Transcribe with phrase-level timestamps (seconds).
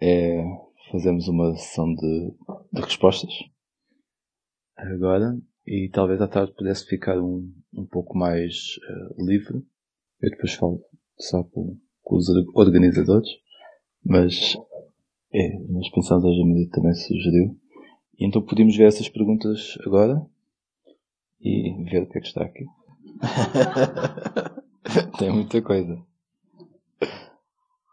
[0.00, 0.42] é
[0.90, 2.34] fazermos uma sessão de,
[2.72, 3.32] de respostas
[4.76, 9.62] agora e talvez à tarde pudesse ficar um, um pouco mais uh, livre.
[10.20, 10.82] Eu depois falo
[11.18, 13.28] só com, com os organizadores,
[14.04, 14.56] mas
[15.32, 17.56] é, nós pensamos hoje a medida também sugeriu.
[18.18, 20.20] E então podíamos ver essas perguntas agora
[21.40, 22.66] e ver o que é que está aqui.
[25.18, 26.09] Tem muita coisa.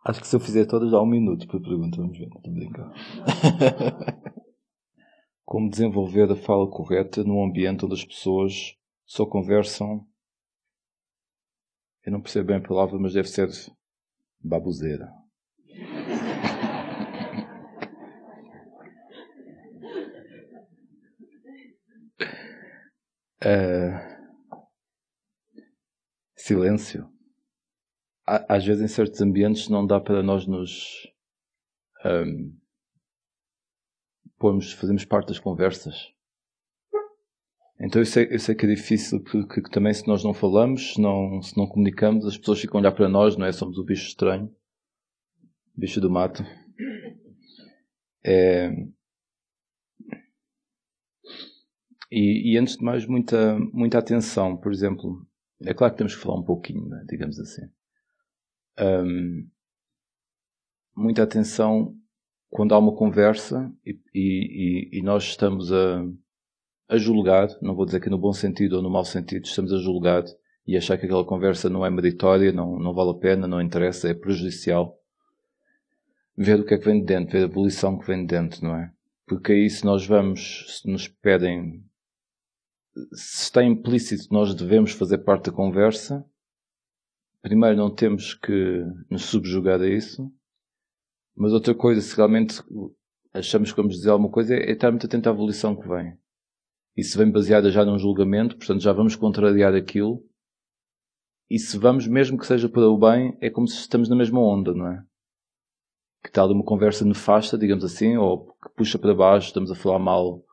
[0.08, 2.94] Acho que se eu fizer todas há um minuto por pergunta, vamos ver, estou brincando.
[5.44, 10.08] Como desenvolver a fala correta num ambiente onde as pessoas só conversam.
[12.06, 13.50] Eu não percebo bem a palavra, mas deve ser
[14.40, 15.12] babuzeira.
[23.44, 24.00] Uh,
[26.34, 27.17] silêncio.
[28.28, 31.08] Às vezes, em certos ambientes, não dá para nós nos
[32.06, 32.54] um,
[34.38, 36.12] pormos, fazermos parte das conversas.
[37.80, 41.02] Então eu sei, eu sei que é difícil porque também se nós não falamos, se
[41.02, 43.52] não, se não comunicamos, as pessoas ficam a olhar para nós, não é?
[43.52, 44.54] Somos o bicho estranho,
[45.76, 46.44] bicho do mato.
[48.26, 48.72] É,
[52.12, 54.56] E, e, antes de mais, muita, muita atenção.
[54.56, 55.28] Por exemplo,
[55.62, 57.70] é claro que temos que falar um pouquinho, né, digamos assim.
[58.80, 59.50] Um,
[60.96, 61.96] muita atenção
[62.50, 66.04] quando há uma conversa e, e, e, nós estamos a,
[66.90, 69.78] a julgar, não vou dizer que no bom sentido ou no mau sentido, estamos a
[69.78, 70.24] julgar
[70.66, 74.10] e achar que aquela conversa não é meritória, não, não vale a pena, não interessa,
[74.10, 74.98] é prejudicial.
[76.36, 78.64] Ver o que é que vem de dentro, ver a evolução que vem de dentro,
[78.64, 78.92] não é?
[79.26, 81.84] Porque aí se nós vamos, se nos pedem
[83.14, 86.26] se está implícito nós devemos fazer parte da conversa,
[87.42, 90.32] primeiro não temos que nos subjugar a isso,
[91.36, 92.62] mas outra coisa, se realmente
[93.34, 96.18] achamos que vamos dizer alguma coisa, é estar muito atento à evolução que vem.
[96.96, 100.24] E se vem baseada já num julgamento, portanto já vamos contrariar aquilo,
[101.50, 104.42] e se vamos, mesmo que seja para o bem, é como se estamos na mesma
[104.42, 105.04] onda, não é?
[106.24, 110.00] Que tal uma conversa nefasta, digamos assim, ou que puxa para baixo, estamos a falar
[110.00, 110.44] mal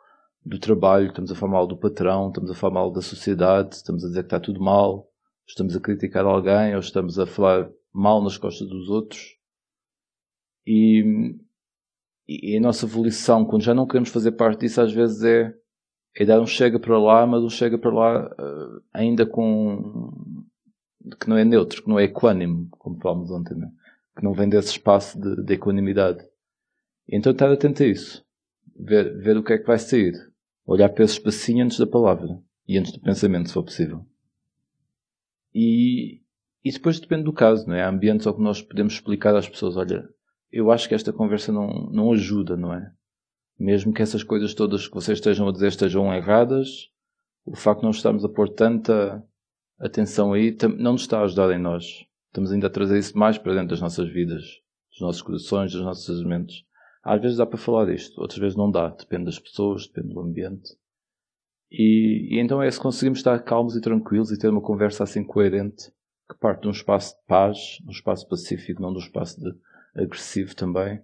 [0.45, 4.05] do trabalho, estamos a falar mal do patrão, estamos a falar mal da sociedade, estamos
[4.05, 5.11] a dizer que está tudo mal,
[5.47, 9.37] estamos a criticar alguém ou estamos a falar mal nas costas dos outros.
[10.67, 11.37] E,
[12.27, 15.55] e a nossa evolução, quando já não queremos fazer parte disso, às vezes é,
[16.17, 20.35] é dar um chega para lá, mas um chega para lá uh, ainda com.
[21.21, 23.71] que não é neutro, que não é equânime, como falámos ontem, né?
[24.17, 26.25] que não vem desse espaço de, de equanimidade.
[27.09, 28.25] Então estar atento a isso.
[28.77, 30.15] Ver, ver o que é que vai sair
[30.67, 34.05] olhar para esse espacinho antes da palavra e antes do pensamento, se for possível.
[35.55, 36.21] E,
[36.65, 37.83] e depois depende do caso, não é?
[37.83, 40.09] Há ambientes ao que nós podemos explicar às pessoas, olha,
[40.51, 42.91] eu acho que esta conversa não, não ajuda, não é?
[43.59, 46.91] Mesmo que essas coisas todas que vocês estejam a dizer estejam erradas,
[47.45, 49.23] o facto de não estarmos a pôr tanta
[49.79, 52.05] atenção aí não nos está a ajudar em nós.
[52.27, 54.43] Estamos ainda a trazer isso mais para dentro das nossas vidas,
[54.91, 56.65] dos nossos corações, dos nossos mentes.
[57.03, 58.89] Às vezes dá para falar disto, outras vezes não dá.
[58.89, 60.71] Depende das pessoas, depende do ambiente.
[61.77, 65.25] E, e, então é se conseguimos estar calmos e tranquilos e ter uma conversa assim
[65.25, 65.91] coerente,
[66.31, 69.41] que parte de um espaço de paz, de um espaço pacífico, não de um espaço
[69.41, 69.53] de
[69.97, 71.03] agressivo também,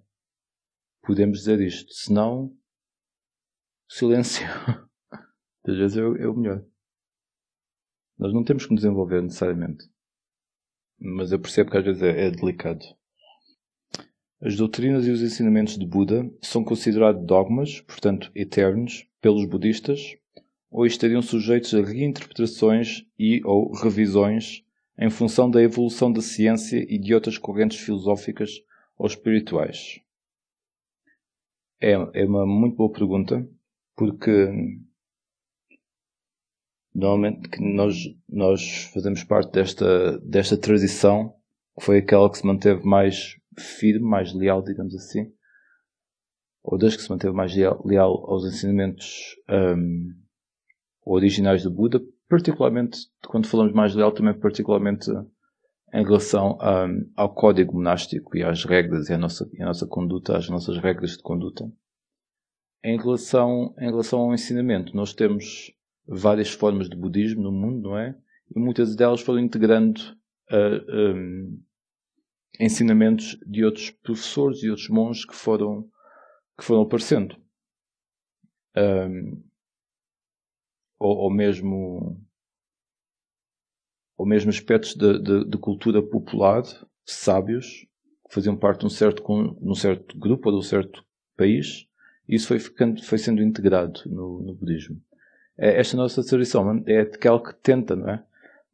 [1.02, 1.92] podemos dizer isto.
[1.92, 2.56] Se não,
[3.88, 4.46] silêncio.
[5.66, 6.64] Às vezes é, é o melhor.
[8.16, 9.84] Nós não temos que nos desenvolver necessariamente.
[11.00, 12.84] Mas eu percebo que às vezes é, é delicado.
[14.42, 20.16] As doutrinas e os ensinamentos de Buda são considerados dogmas, portanto eternos, pelos budistas,
[20.70, 24.64] ou estariam sujeitos a reinterpretações e ou revisões
[24.96, 28.62] em função da evolução da ciência e de outras correntes filosóficas
[28.96, 30.00] ou espirituais?
[31.80, 33.48] É, é uma muito boa pergunta,
[33.96, 34.78] porque
[36.94, 37.96] normalmente nós,
[38.28, 41.34] nós fazemos parte desta, desta tradição
[41.78, 45.32] que foi aquela que se manteve mais firme, mais leal, digamos assim,
[46.62, 50.14] ou das que se manteve mais leal, leal aos ensinamentos um,
[51.12, 55.10] originais do Buda, particularmente, quando falamos mais leal, também particularmente
[55.92, 59.86] em relação um, ao código monástico e às regras e à nossa, e à nossa
[59.86, 61.70] conduta, às nossas regras de conduta.
[62.82, 65.72] Em relação, em relação ao ensinamento, nós temos
[66.06, 68.16] várias formas de budismo no mundo, não é?
[68.54, 70.00] E muitas delas foram integrando
[70.50, 71.62] uh, um,
[72.58, 75.88] ensinamentos de outros professores e outros monges que foram,
[76.56, 77.36] que foram aparecendo.
[78.76, 79.42] Um,
[81.00, 82.22] ou, ou, mesmo
[84.18, 86.62] ou mesmo aspectos de, de, de, cultura popular,
[87.06, 87.86] sábios,
[88.28, 91.02] que faziam parte de um certo, um certo grupo ou de um certo
[91.36, 91.88] país,
[92.28, 95.00] e isso foi, ficando, foi sendo integrado no, no budismo.
[95.58, 98.22] É, esta nossa tradição é aquela que tenta, não é?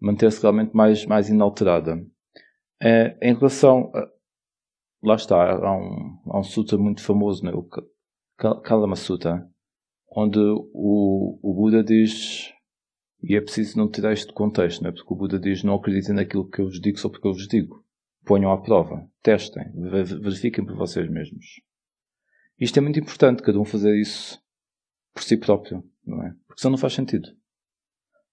[0.00, 2.04] Manter-se realmente mais, mais inalterada.
[2.82, 4.10] É, em relação a,
[5.02, 7.52] lá está, há um, há um sutra muito famoso, né?
[7.52, 7.62] o
[8.60, 9.48] Kalama Sutta,
[10.10, 12.52] onde o, o Buda diz,
[13.22, 14.92] e é preciso não tirar isto de contexto, né?
[14.92, 17.48] porque o Buda diz: Não acreditem naquilo que eu vos digo só porque eu vos
[17.48, 17.84] digo.
[18.24, 19.64] Ponham à prova, testem,
[20.20, 21.60] verifiquem por vocês mesmos.
[22.58, 24.42] Isto é muito importante, cada um fazer isso
[25.14, 26.34] por si próprio, não é?
[26.46, 27.28] Porque senão não faz sentido.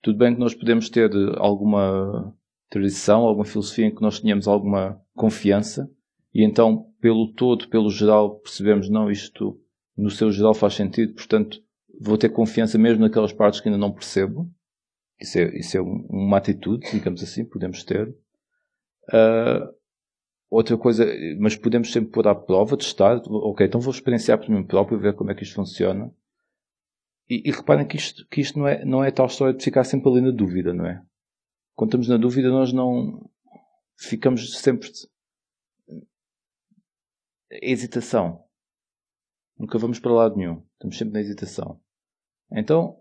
[0.01, 2.35] Tudo bem que nós podemos ter alguma
[2.69, 5.89] tradição, alguma filosofia em que nós tenhamos alguma confiança,
[6.33, 9.61] e então, pelo todo, pelo geral, percebemos, não, isto
[9.95, 11.62] no seu geral faz sentido, portanto,
[12.00, 14.51] vou ter confiança mesmo naquelas partes que ainda não percebo.
[15.19, 18.10] Isso é, isso é uma atitude, digamos assim, podemos ter.
[19.10, 19.74] Uh,
[20.50, 21.06] outra coisa,
[21.40, 23.22] mas podemos sempre pôr à prova, testar.
[23.28, 26.13] Ok, então vou experienciar por mim próprio, ver como é que isto funciona.
[27.30, 29.84] E, e reparem que isto, que isto não, é, não é tal história de ficar
[29.84, 31.01] sempre ali na dúvida, não é?
[31.75, 33.30] Quando estamos na dúvida, nós não
[33.98, 34.90] ficamos sempre
[37.50, 38.43] hesitação.
[39.57, 40.63] Nunca vamos para lado nenhum.
[40.73, 41.79] Estamos sempre na hesitação.
[42.51, 43.00] Então,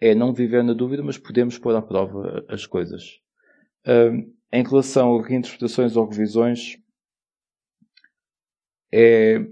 [0.00, 3.20] é não viver na dúvida, mas podemos pôr à prova as coisas.
[3.86, 6.78] Um, em relação a reinterpretações ou revisões,
[8.92, 9.44] é.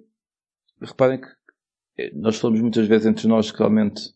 [0.81, 1.29] Reparem que
[1.99, 4.15] é, nós falamos muitas vezes entre nós que realmente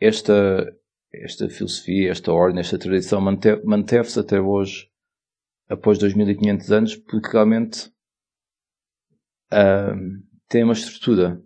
[0.00, 0.76] esta,
[1.12, 4.90] esta filosofia, esta ordem, esta tradição manteve-se até hoje,
[5.68, 7.88] após 2500 anos, porque realmente
[9.52, 11.42] uh, tem uma estrutura.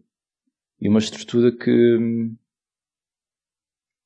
[0.81, 1.99] E uma estrutura que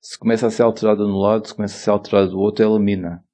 [0.01, 2.79] se começa a ser alterada no lado, se começa a ser alterada do outro, ela
[2.79, 3.25] mina.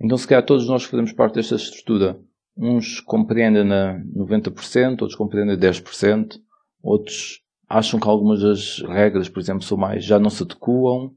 [0.00, 2.20] Então, se calhar todos nós fazemos parte desta estrutura.
[2.56, 6.40] Uns compreendem na 90%, outros compreendem 10%,
[6.82, 11.14] outros acham que algumas das regras, por exemplo, são mais, já não se adequam,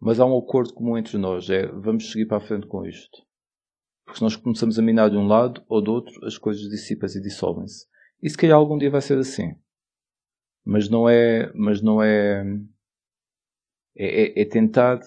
[0.00, 3.24] mas há um acordo comum entre nós, é vamos seguir para a frente com isto.
[4.04, 7.18] Porque se nós começamos a minar de um lado ou do outro, as coisas dissipam-se
[7.18, 7.86] e dissolvem-se.
[8.22, 9.54] E se calhar algum dia vai ser assim.
[10.66, 12.44] Mas não é, mas não é,
[13.96, 15.00] é, é, é tentar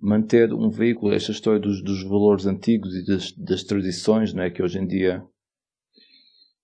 [0.00, 4.50] manter um veículo, esta história dos, dos valores antigos e das, das tradições, não é?
[4.50, 5.24] Que hoje em dia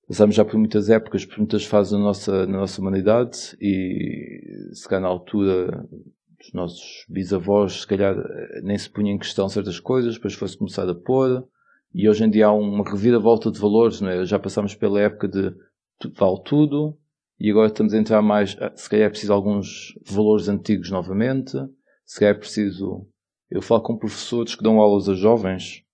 [0.09, 4.89] passamos já por muitas épocas, por muitas fases na nossa, na nossa humanidade e se
[4.89, 5.87] calhar na altura
[6.39, 8.17] dos nossos bisavós, se calhar
[8.63, 11.47] nem se punha em questão certas coisas, depois foi-se começar a pôr
[11.95, 14.25] e hoje em dia há uma reviravolta de valores, não é?
[14.25, 15.55] Já passamos pela época de
[16.17, 16.99] vale tudo
[17.41, 21.53] e agora estamos a entrar mais, ah, se calhar é preciso alguns valores antigos novamente,
[22.05, 23.07] se calhar é preciso,
[23.51, 25.85] eu falo com professores que dão aulas a jovens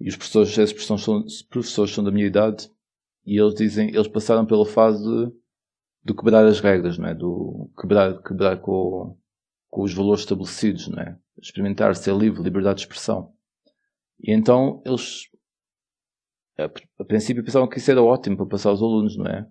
[0.00, 2.70] e os professores, esses professores são, professores são da minha idade
[3.26, 5.02] e eles dizem, eles passaram pela fase
[6.02, 7.14] de, quebrar as regras, não é?
[7.14, 9.16] Do quebrar, quebrar com,
[9.68, 11.18] com os valores estabelecidos, não é?
[11.40, 13.32] Experimentar ser livre, liberdade de expressão.
[14.20, 15.28] E então eles,
[16.58, 19.46] a, a princípio pensavam que isso era ótimo para passar aos alunos, não é?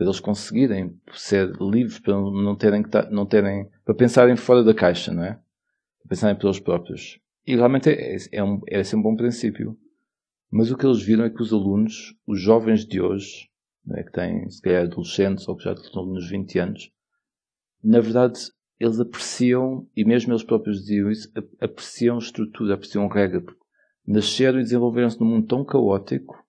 [0.00, 4.72] Para eles conseguirem ser livres, para não terem que não terem, para pensarem fora da
[4.72, 5.34] caixa, não é?
[5.34, 7.20] Para pensarem pelos próprios.
[7.46, 9.76] E realmente é, é, um, é assim um bom princípio.
[10.50, 13.50] Mas o que eles viram é que os alunos, os jovens de hoje,
[13.90, 16.90] é, que têm, se calhar, adolescentes ou que já estão nos 20 anos,
[17.84, 18.40] na verdade,
[18.78, 21.30] eles apreciam, e mesmo eles próprios diziam isso,
[21.60, 23.44] apreciam estrutura, apreciam regra.
[24.06, 26.42] Nasceram e desenvolveram-se num mundo tão caótico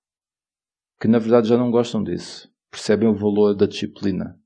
[1.01, 2.49] que, na verdade, já não gostam disso.
[2.71, 4.39] Percebem o valor da disciplina.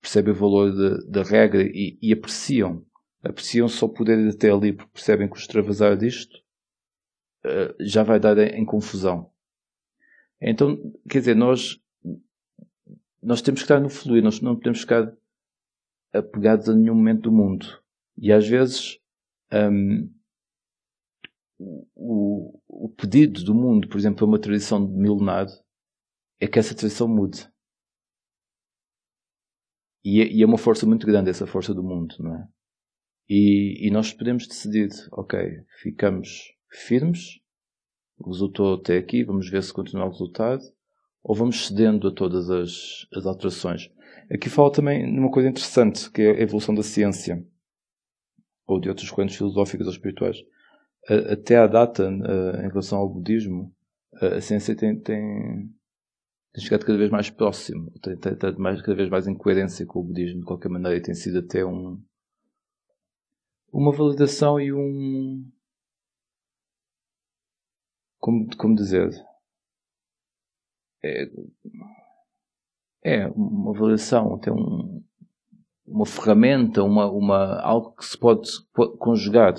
[0.00, 0.72] Percebem o valor
[1.06, 2.84] da regra e, e apreciam.
[3.22, 6.42] Apreciam só poder ir até ali porque percebem que o extravasar disto
[7.44, 9.30] eh, já vai dar em confusão.
[10.40, 10.76] Então,
[11.08, 11.80] quer dizer, nós,
[13.22, 15.12] nós temos que estar no fluir, nós não podemos ficar
[16.12, 17.80] apegados a nenhum momento do mundo.
[18.18, 18.98] E às vezes,
[19.52, 20.10] um,
[21.94, 25.46] o, o pedido do mundo, por exemplo, a uma tradição de milenar,
[26.42, 27.48] é que essa tradição mude.
[30.04, 32.48] E é, e é, uma força muito grande essa força do mundo, não é?
[33.28, 35.38] E, e nós podemos decidir, ok,
[35.80, 37.38] ficamos firmes,
[38.26, 40.62] resultou até aqui, vamos ver se continua o resultado,
[41.22, 43.88] ou vamos cedendo a todas as, as alterações.
[44.28, 47.46] Aqui fala também numa coisa interessante, que é a evolução da ciência,
[48.66, 50.38] ou de outras correntes filosóficas ou espirituais.
[51.30, 53.72] Até à data, em relação ao budismo,
[54.20, 55.72] a ciência tem, tem,
[56.52, 58.16] tem chegado cada vez mais próximo, tem,
[58.58, 61.38] mais, cada vez mais em coerência com o budismo, de qualquer maneira, e tem sido
[61.38, 62.00] até um,
[63.72, 65.50] uma validação e um,
[68.18, 69.10] como, como dizer,
[71.02, 71.30] é,
[73.02, 75.02] é uma avaliação, tem um,
[75.86, 79.54] uma ferramenta, uma, uma, algo que se pode, pode conjugar,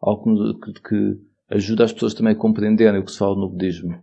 [0.00, 4.02] algo que, que, ajuda as pessoas também a compreenderem o que se fala no budismo.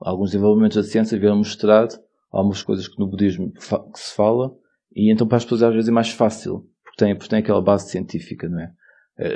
[0.00, 1.88] Alguns desenvolvimentos da ciência vieram mostrar
[2.30, 4.54] algumas coisas que no budismo que se fala,
[4.94, 7.62] e então para as pessoas às vezes é mais fácil, porque tem, porque tem aquela
[7.62, 8.72] base científica, não é?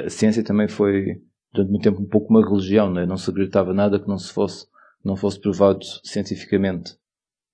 [0.07, 1.21] A ciência também foi,
[1.53, 3.07] durante muito tempo, um pouco uma religião, não é?
[3.07, 4.67] Não se acreditava nada que não se fosse,
[5.05, 6.97] não fosse provado cientificamente.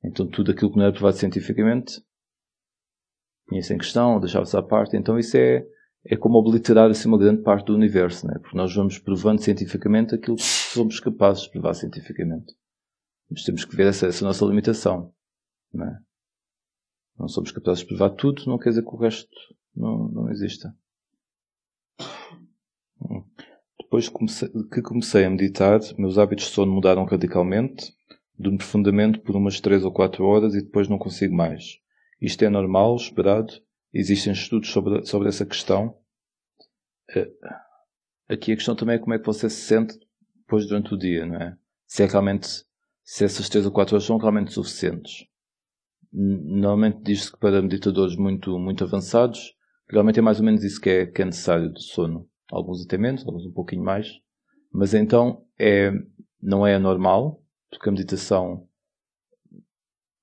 [0.04, 2.02] Então tudo aquilo que não era provado cientificamente
[3.48, 4.96] punha-se em questão, deixava-se à parte.
[4.96, 5.66] Então isso é,
[6.04, 8.34] é como obliterar assim, uma grande parte do universo, né?
[8.40, 12.54] porque nós vamos provando cientificamente aquilo que somos capazes de provar cientificamente.
[13.30, 15.12] Mas temos que ver essa, essa nossa limitação.
[15.72, 15.98] Não, é?
[17.18, 19.30] não somos capazes de provar tudo, não quer dizer que o resto
[19.74, 20.74] não, não exista.
[23.78, 27.96] Depois que comecei a meditar, meus hábitos de sono mudaram radicalmente.
[28.38, 31.80] Durmo profundamente por umas 3 ou 4 horas e depois não consigo mais.
[32.20, 33.52] Isto é normal, esperado?
[33.92, 35.96] Existem estudos sobre, sobre essa questão?
[37.14, 37.32] Eh,
[38.28, 39.98] aqui a questão também é como é que você se sente
[40.36, 41.56] depois durante o dia, não é?
[41.86, 42.64] Se é realmente,
[43.10, 45.24] se essas 3 ou 4 horas são realmente suficientes.
[46.12, 49.54] Normalmente diz-se que para meditadores muito, muito avançados,
[49.88, 52.28] realmente é mais ou menos isso que é, que é necessário de sono.
[52.52, 54.20] Alguns até menos, alguns um pouquinho mais.
[54.70, 55.90] Mas então é,
[56.38, 58.68] não é anormal, porque a meditação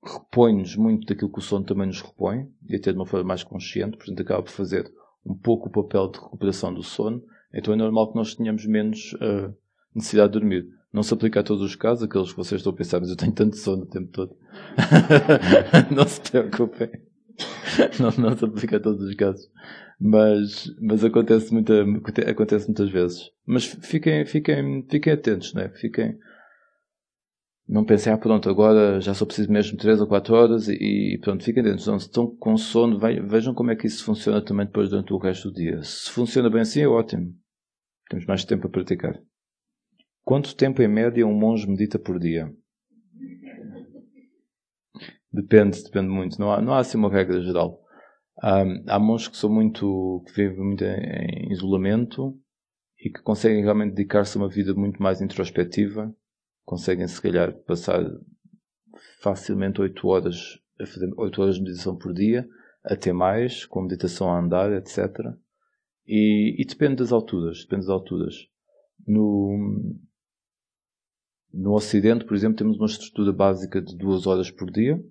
[0.03, 3.43] repõe-nos muito daquilo que o sono também nos repõe, e até de uma forma mais
[3.43, 4.93] consciente, portanto acaba por fazer
[5.25, 9.13] um pouco o papel de recuperação do sono, então é normal que nós tenhamos menos
[9.13, 9.51] uh,
[9.95, 10.67] necessidade de dormir.
[10.95, 13.17] Não se aplica a todos os casos, aqueles que vocês estão a pensar, mas eu
[13.17, 14.33] tenho tanto sono o tempo todo.
[15.93, 16.89] não se preocupem.
[17.99, 19.45] Não, não se aplica a todos os casos.
[19.99, 21.83] Mas, mas acontece, muita,
[22.29, 23.29] acontece muitas vezes.
[23.45, 25.69] Mas fiquem, fiquem, fiquem atentos, né?
[25.75, 26.17] Fiquem,
[27.67, 31.43] não pensem, ah, pronto, agora já só preciso mesmo 3 ou 4 horas e, pronto,
[31.43, 31.61] fiquem.
[31.61, 32.97] Então, se estão com sono,
[33.27, 35.83] vejam como é que isso funciona também depois durante o resto do dia.
[35.83, 37.33] Se funciona bem assim, é ótimo.
[38.09, 39.19] Temos mais tempo a praticar.
[40.25, 42.53] Quanto tempo em média um monge medita por dia?
[45.31, 46.37] Depende, depende muito.
[46.39, 47.81] Não há, não há assim uma regra geral.
[48.41, 52.37] Há, há monges que são muito, que vivem muito em, em isolamento
[52.99, 56.13] e que conseguem realmente dedicar-se a uma vida muito mais introspectiva
[56.65, 58.03] conseguem se calhar passar
[59.21, 62.45] facilmente 8 horas a fazer 8 horas de meditação por dia,
[62.83, 64.97] até mais, com meditação a andar, etc.
[66.05, 68.35] E, e depende das alturas, depende das alturas.
[69.07, 69.95] No,
[71.55, 75.01] no Ocidente, por exemplo, temos uma estrutura básica de 2 horas por dia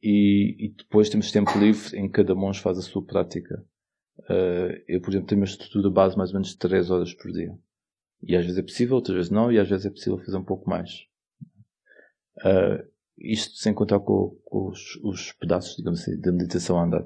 [0.00, 3.64] e, e, depois temos tempo livre em que cada monge faz a sua prática.
[4.20, 7.32] Uh, eu, por exemplo, tenho uma estrutura base mais ou menos de 3 horas por
[7.32, 7.52] dia.
[8.22, 10.44] E às vezes é possível, outras vezes não, e às vezes é possível fazer um
[10.44, 11.06] pouco mais.
[12.38, 12.86] Uh,
[13.16, 17.02] isto sem contar com, com os, os, pedaços, digamos assim, da meditação a andar.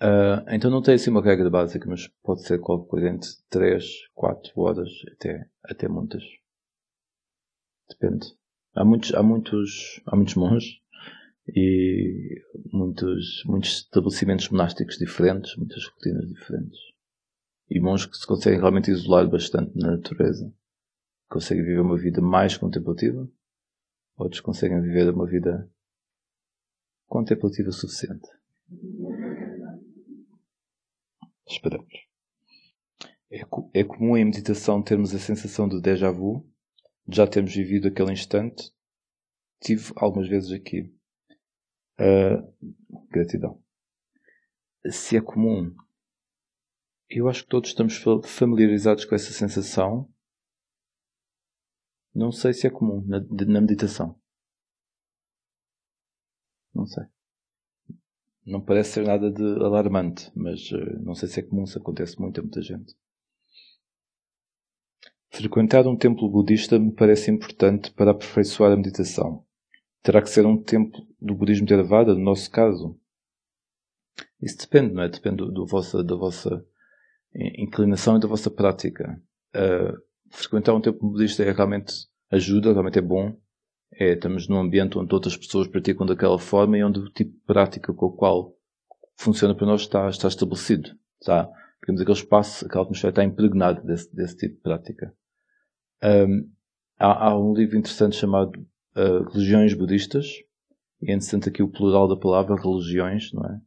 [0.00, 3.84] Uh, então não tem assim uma regra básica, mas pode ser qualquer coisa entre 3,
[4.14, 6.22] 4 horas, até, até muitas.
[7.88, 8.26] Depende.
[8.74, 10.80] Há muitos, há muitos, há muitos monges
[11.48, 12.42] e
[12.72, 16.78] muitos, muitos estabelecimentos monásticos diferentes, muitas rotinas diferentes
[17.70, 20.52] e monges que se conseguem realmente isolar bastante na natureza.
[21.28, 23.28] Conseguem viver uma vida mais contemplativa,
[24.16, 25.70] outros conseguem viver uma vida
[27.06, 28.28] contemplativa suficiente.
[31.46, 31.92] Esperamos.
[33.30, 33.42] É,
[33.74, 36.46] é comum em meditação termos a sensação de déjà vu,
[37.08, 38.72] já termos vivido aquele instante.
[39.60, 40.94] Tive algumas vezes aqui.
[41.98, 42.54] Uh,
[43.10, 43.60] gratidão.
[44.90, 45.74] Se é comum,
[47.08, 50.08] eu acho que todos estamos familiarizados com essa sensação.
[52.14, 54.20] Não sei se é comum na, na meditação.
[56.74, 57.04] Não sei.
[58.46, 62.18] Não parece ser nada de alarmante, mas uh, não sei se é comum, se acontece
[62.20, 62.94] muito a muita gente.
[65.30, 69.44] Frequentar um templo budista me parece importante para aperfeiçoar a meditação.
[70.02, 72.98] Terá que ser um templo do budismo Theravada, no nosso caso?
[74.40, 75.08] Isso depende, não é?
[75.08, 76.64] Depende do, vossa, da vossa
[77.34, 79.20] inclinação e da vossa prática.
[79.54, 79.96] Uh,
[80.30, 81.92] frequentar um templo budista é realmente
[82.30, 83.36] ajuda, realmente é bom.
[83.92, 87.40] É, estamos num ambiente onde outras pessoas praticam daquela forma e onde o tipo de
[87.46, 88.54] prática com o qual
[89.16, 90.90] funciona para nós está, está estabelecido.
[91.20, 91.50] Está,
[91.88, 95.14] digamos, aquele espaço, aquela atmosfera está impregnada desse, desse tipo de prática.
[96.02, 96.50] Um,
[96.98, 98.52] há, há, um livro interessante chamado
[98.94, 100.26] uh, Religiões Budistas,
[101.00, 103.58] e é interessante aqui o plural da palavra religiões, não é?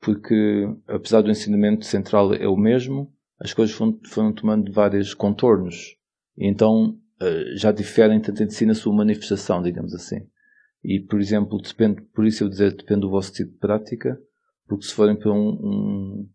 [0.00, 5.96] porque apesar do ensinamento central é o mesmo, as coisas foram, foram tomando vários contornos.
[6.36, 10.20] E então uh, já diferem tanto entre si na sua manifestação, digamos assim.
[10.84, 14.16] E, por exemplo, depende, por isso eu dizer depende do vosso tipo de prática,
[14.68, 16.28] porque se forem para um, um,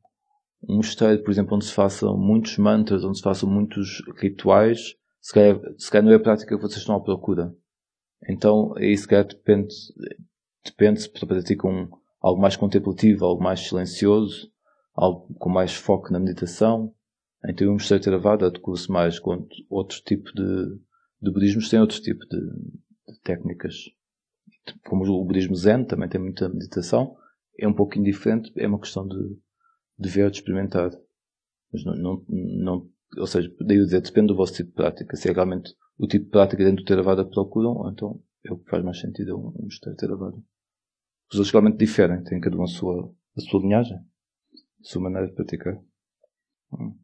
[0.68, 5.34] um mosteiro, por exemplo, onde se façam muitos mantras, onde se façam muitos rituais, se
[5.34, 7.54] calhar, se calhar não é a prática que vocês estão à procura.
[8.30, 9.74] Então, aí se calhar depende,
[10.64, 11.90] depende se praticam
[12.22, 14.52] algo mais contemplativo, algo mais silencioso,
[14.94, 16.94] algo com mais foco na meditação.
[17.48, 20.80] Então, o mosteiro Theravada adequa-se mais com outro tipo de,
[21.22, 23.76] de budismos, tem outro tipo de, de técnicas.
[24.86, 27.16] Como o budismo Zen também tem muita meditação,
[27.60, 29.18] é um pouquinho diferente, é uma questão de,
[30.02, 30.92] de ver, de experimentar.
[31.72, 35.16] Mas não, não, não ou seja, daí eu dizer, depende do vosso tipo de prática.
[35.16, 38.70] Se é realmente o tipo de prática dentro do Theravada procuram, então é o que
[38.70, 40.38] faz mais sentido é um, mosteiro Theravada.
[41.32, 45.28] Os outros realmente diferem, têm cada um a sua, a sua linhagem, a sua maneira
[45.28, 45.78] de praticar.
[46.74, 46.98] Hum.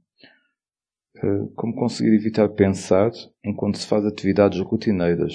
[1.24, 3.12] Uh, como conseguir evitar pensar
[3.44, 5.34] enquanto se faz atividades rotineiras?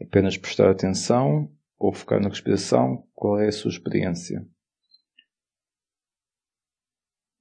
[0.00, 3.06] Apenas prestar atenção ou focar na respiração?
[3.14, 4.46] Qual é a sua experiência?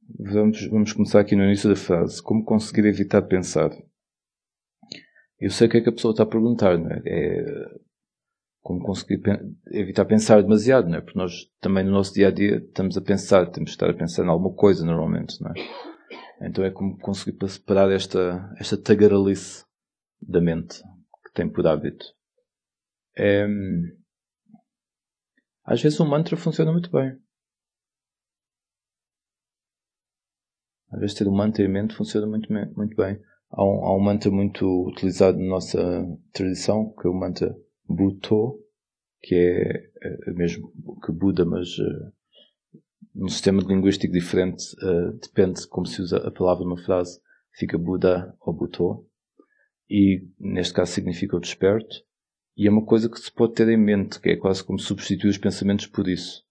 [0.09, 2.21] Vamos, vamos começar aqui no início da frase.
[2.21, 3.71] Como conseguir evitar pensar?
[5.39, 7.01] Eu sei o que é que a pessoa está a perguntar, não é?
[7.05, 7.79] é
[8.61, 9.21] como conseguir
[9.71, 11.01] evitar pensar demasiado, não é?
[11.01, 13.93] Porque nós também no nosso dia a dia estamos a pensar, temos de estar a
[13.93, 15.53] pensar em alguma coisa normalmente, não é?
[16.47, 19.65] Então é como conseguir separar esta, esta tagaralice
[20.21, 20.81] da mente
[21.25, 22.05] que tem por hábito.
[23.17, 23.45] É,
[25.65, 27.17] às vezes um mantra funciona muito bem.
[30.93, 33.19] Às vezes ter um mantra em mente funciona muito, muito bem.
[33.49, 37.55] Há um, há um mantra muito utilizado na nossa tradição, que é o mantra
[37.87, 38.59] Bhutto,
[39.21, 40.71] que é, é, é mesmo
[41.03, 42.13] que Buda, mas uh,
[43.13, 47.19] num sistema de linguístico diferente, uh, depende como se usa a palavra numa frase,
[47.57, 49.05] fica Buda ou Bhutto.
[49.89, 51.95] E neste caso significa o desperto.
[52.55, 55.29] E é uma coisa que se pode ter em mente, que é quase como substituir
[55.29, 56.43] os pensamentos por isso.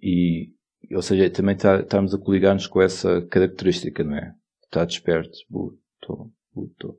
[0.00, 0.52] E
[0.94, 4.34] ou seja, também está, estamos a coligar-nos com essa característica, não é?
[4.64, 6.98] Está desperto, buto, buto.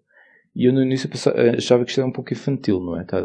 [0.55, 1.09] E eu no início
[1.57, 3.03] achava que isto era um pouco infantil, não é?
[3.03, 3.19] Está,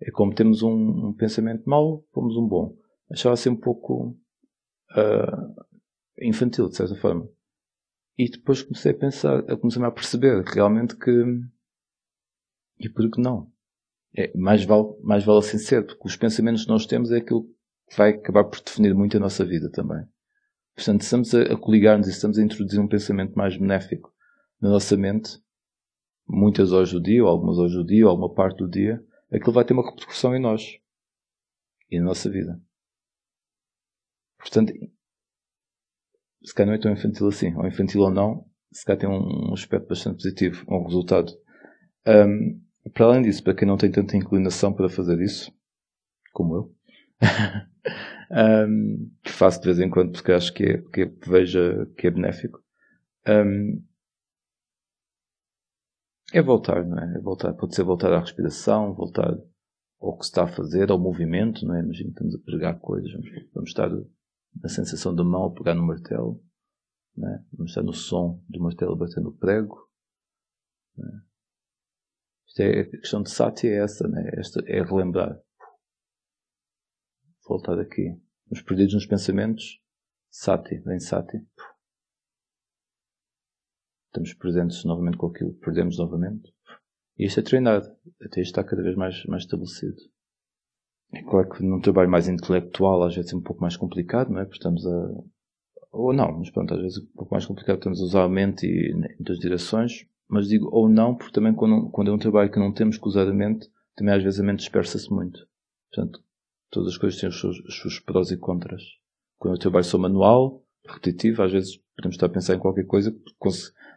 [0.00, 2.76] é como temos um, um, pensamento mau, pomos um bom.
[3.10, 4.16] Achava assim um pouco
[4.92, 5.64] uh,
[6.20, 7.28] infantil, de certa forma.
[8.16, 11.10] E depois comecei a pensar, comecei a perceber realmente que.
[12.78, 13.50] E por que não?
[14.16, 17.46] É, mais, vale, mais vale assim ser, porque os pensamentos que nós temos é aquilo
[17.96, 20.06] vai acabar por definir muito a nossa vida também.
[20.74, 24.12] Portanto, estamos a, coligar-nos e estamos a introduzir um pensamento mais benéfico
[24.60, 25.38] na nossa mente,
[26.26, 29.52] muitas horas do dia, ou algumas horas do dia, ou alguma parte do dia, aquilo
[29.52, 30.78] vai ter uma repercussão em nós
[31.90, 32.60] e na nossa vida.
[34.38, 34.72] Portanto,
[36.44, 39.50] se calhar não é tão infantil assim, ou infantil ou não, se calhar tem um,
[39.50, 41.32] um aspecto bastante positivo, um resultado.
[42.06, 42.60] Um,
[42.92, 45.52] para além disso, para quem não tem tanta inclinação para fazer isso,
[46.32, 46.74] como eu,
[48.32, 52.10] um, que faço de vez em quando porque acho que, é, que veja que é
[52.10, 52.62] benéfico.
[53.28, 53.84] Um,
[56.32, 57.16] é voltar, não é?
[57.16, 57.20] é?
[57.20, 59.36] voltar, pode ser voltar à respiração, voltar
[60.00, 61.80] ao que se está a fazer, ao movimento, não é?
[61.80, 65.86] Imagina estamos a pregar coisas, vamos, vamos estar na sensação da mão a pegar no
[65.86, 66.42] martelo,
[67.16, 67.44] não é?
[67.52, 69.88] vamos estar no som do martelo batendo o prego.
[70.96, 71.20] Não é?
[72.48, 74.30] Isto é, a questão de sati é essa, né?
[74.34, 75.38] Esta é relembrar
[77.52, 78.18] voltar aqui.
[78.50, 79.80] Nos perdidos nos pensamentos,
[80.30, 81.38] sati, vem sati.
[84.06, 86.52] Estamos presentes novamente com aquilo, perdemos novamente.
[87.18, 87.86] E isto é treinado,
[88.20, 89.96] até isto está cada vez mais, mais estabelecido.
[91.12, 94.40] É claro que num trabalho mais intelectual às vezes é um pouco mais complicado, não
[94.40, 94.44] é?
[94.44, 95.10] Porque estamos a.
[95.90, 98.28] Ou não, mas pronto, às vezes é um pouco mais complicado, estamos a usar a
[98.28, 100.06] mente e, em duas direções.
[100.26, 103.06] Mas digo ou não, porque também quando, quando é um trabalho que não temos que
[103.06, 105.46] usar a mente, também às vezes a mente dispersa-se muito.
[105.92, 106.24] Portanto,
[106.72, 108.82] Todas as coisas têm os seus, os seus prós e contras.
[109.38, 113.14] Quando eu trabalho só manual, repetitivo, às vezes podemos estar a pensar em qualquer coisa,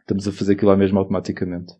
[0.01, 1.73] estamos a fazer aquilo lá mesmo automaticamente.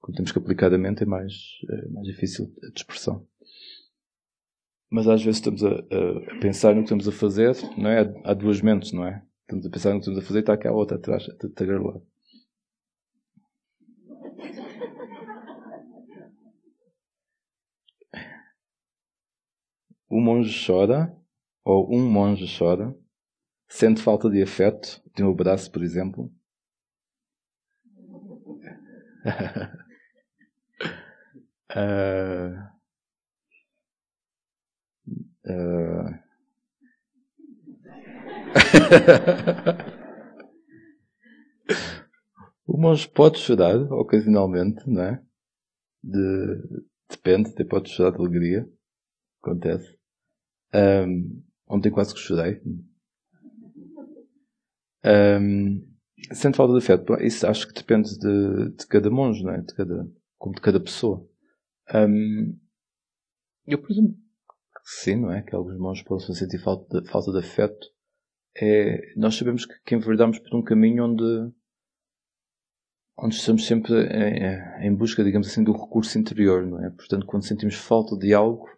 [0.00, 1.34] Quando temos que aplicar a mente é mais,
[1.68, 3.26] é mais difícil a dispersão.
[4.88, 8.22] Mas às vezes estamos a, a, pensar no que estamos a fazer, não é?
[8.22, 9.20] Há duas mentes, não é?
[9.40, 11.48] Estamos a pensar no que estamos a fazer e está cá a outra atrás, a
[11.48, 12.00] tagarelar.
[20.14, 21.12] O monge chora,
[21.64, 22.96] ou um monge chora,
[23.66, 26.32] sente falta de afeto de um abraço, por exemplo.
[31.74, 31.74] uh,
[35.50, 36.22] uh...
[42.68, 45.20] o monge pode chorar ocasionalmente, não é?
[46.04, 48.64] de, depende, até pode chorar de alegria.
[49.42, 49.93] Acontece.
[50.74, 52.60] Um, ontem quase que chorei.
[55.04, 55.86] Um,
[56.32, 57.14] sente falta de afeto.
[57.22, 59.60] Isso acho que depende de, de cada monge, não é?
[59.60, 60.08] De cada,
[60.38, 61.26] como de cada pessoa.
[61.94, 62.58] Um,
[63.66, 65.42] eu presumo que sim, não é?
[65.42, 67.86] Que alguns monges possam sentir falta de, falta de afeto.
[68.56, 71.52] É, nós sabemos que, que enverdamos por um caminho onde,
[73.18, 76.90] onde estamos sempre em, em, busca, digamos assim, do recurso interior, não é?
[76.90, 78.68] Portanto, quando sentimos falta de algo,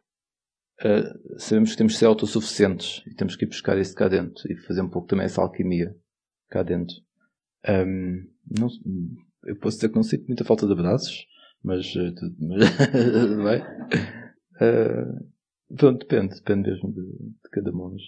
[0.85, 4.51] uh, sabemos que temos que ser autossuficientes e temos que ir buscar isso cá dentro
[4.51, 5.95] e fazer um pouco também essa alquimia
[6.49, 6.97] cá dentro.
[7.69, 8.69] Um, não,
[9.45, 11.27] eu posso dizer que não sinto muita falta de abraços,
[11.63, 13.61] mas, eh, mas vai.
[14.61, 18.05] Uh, pronto, depende, depende mesmo de, de cada monge.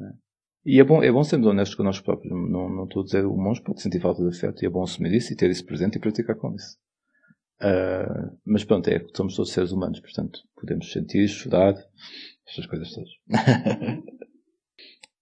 [0.00, 0.26] É?
[0.66, 2.32] E é bom, é bom sermos honestos com nós próprios.
[2.32, 4.82] Não, não estou a dizer o monge pode sentir falta de afeto e é bom
[4.82, 6.76] assumir isso e ter isso presente e praticar com isso.
[7.60, 11.74] Uh, mas pronto, é, somos todos seres humanos, portanto, podemos sentir, chorar,
[12.46, 13.10] estas coisas todas.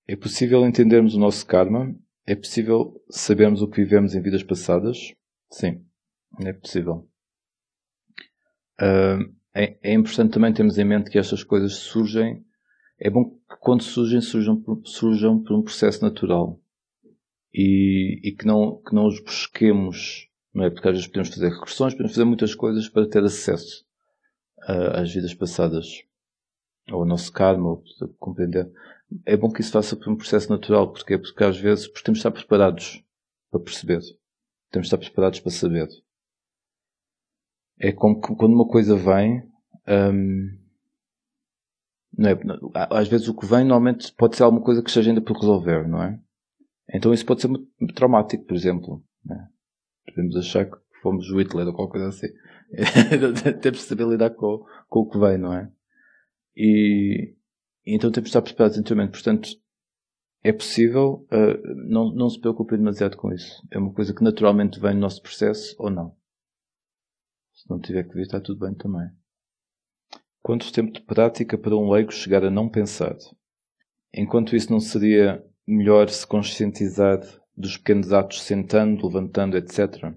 [0.08, 1.94] é possível entendermos o nosso karma
[2.26, 5.14] é possível sabermos o que vivemos em vidas passadas?
[5.50, 5.84] Sim,
[6.40, 7.06] é possível.
[8.80, 12.44] Uh, é, é, importante também termos em mente que estas coisas surgem.
[12.98, 16.58] É bom que quando surgem, surjam, surjam por um processo natural.
[17.52, 20.70] E, e que, não, que não os busquemos, não é?
[20.70, 23.84] Porque às vezes podemos fazer regressões, podemos fazer muitas coisas para ter acesso
[24.68, 26.04] uh, às vidas passadas.
[26.90, 27.82] Ou ao nosso karma, ou
[28.18, 28.70] compreender
[29.24, 32.18] é bom que isso faça por um processo natural, porque, porque às vezes porque temos
[32.18, 33.04] de estar preparados
[33.50, 34.00] para perceber.
[34.70, 35.88] Temos de estar preparados para saber.
[37.78, 39.42] É como que quando uma coisa vem,
[39.88, 40.58] hum,
[42.16, 42.38] não é,
[42.90, 45.86] às vezes o que vem normalmente pode ser alguma coisa que seja ainda por resolver,
[45.88, 46.18] não é?
[46.92, 49.04] Então isso pode ser muito, muito traumático, por exemplo.
[49.30, 49.53] É?
[50.06, 52.34] Podemos achar que fomos o Hitler ou qualquer coisa assim.
[53.60, 55.70] Temos de saber lidar com, com o que vem, não é?
[56.56, 57.34] E,
[57.86, 59.12] então temos de estar preparados interiormente.
[59.12, 59.48] Portanto,
[60.42, 63.66] é possível, uh, não, não se preocupem demasiado com isso.
[63.70, 66.16] É uma coisa que naturalmente vem no nosso processo ou não.
[67.52, 69.08] Se não tiver que vir, está tudo bem também.
[70.42, 73.16] Quanto tempo de prática para um leigo chegar a não pensar?
[74.12, 77.20] Enquanto isso não seria melhor se conscientizar
[77.56, 80.14] dos pequenos atos sentando, levantando, etc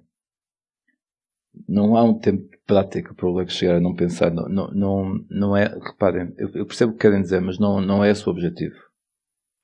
[1.68, 4.32] não há um tempo de prática para o leigo chegar a não pensar.
[4.32, 7.80] Não, não, não, não é, reparem, eu, eu, percebo o que querem dizer, mas não,
[7.80, 8.76] não é esse o objetivo.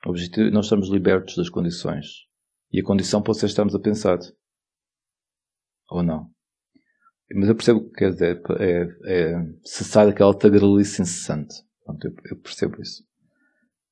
[0.05, 2.25] O objetivo, nós estamos libertos das condições.
[2.71, 4.17] E a condição pode ser estarmos a pensar.
[5.89, 6.29] Ou não.
[7.35, 8.41] Mas eu percebo o que quer dizer.
[8.59, 11.55] É, é cessar aquela tagarelice incessante.
[11.85, 13.03] Pronto, eu, eu percebo isso.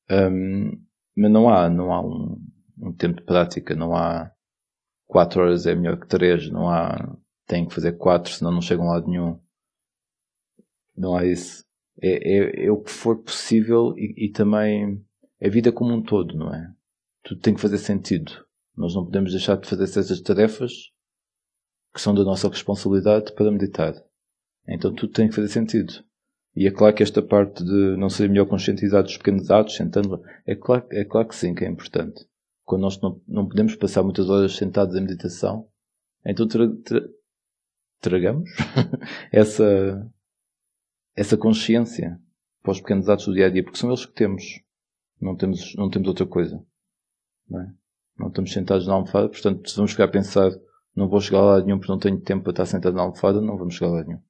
[0.10, 0.82] Um,
[1.16, 2.42] mas não há, não há um,
[2.82, 3.76] um tempo de prática.
[3.76, 4.32] Não há
[5.06, 6.50] quatro horas é melhor que três.
[6.50, 7.16] Não há
[7.46, 9.40] têm que fazer quatro, senão não chegam a lado nenhum.
[10.96, 11.64] Não há isso.
[12.02, 15.06] É, é, é o que for possível e, e, também
[15.42, 16.74] a vida como um todo, não é?
[17.24, 18.32] Tudo tem que fazer sentido.
[18.76, 20.72] Nós não podemos deixar de fazer essas tarefas
[21.94, 23.94] que são da nossa responsabilidade para meditar.
[24.68, 25.94] Então tudo tem que fazer sentido.
[26.56, 30.22] E é claro que esta parte de não ser melhor conscientizado dos pequenos atos, sentando,
[30.46, 32.26] é claro, é claro que sim, que é importante.
[32.72, 35.68] Quando nós não, não podemos passar muitas horas sentados em meditação,
[36.26, 37.12] então ter, ter,
[38.00, 38.50] tragamos
[39.30, 40.10] essa,
[41.14, 42.18] essa consciência
[42.64, 44.62] para os pequenos atos do dia a dia, porque são eles que temos.
[45.20, 46.66] Não temos, não temos outra coisa.
[47.50, 47.74] Não, é?
[48.18, 50.50] não estamos sentados na almofada, portanto, se vamos ficar a pensar,
[50.96, 53.58] não vou chegar lado nenhum porque não tenho tempo para estar sentado na almofada, não
[53.58, 54.22] vamos chegar lado nenhum.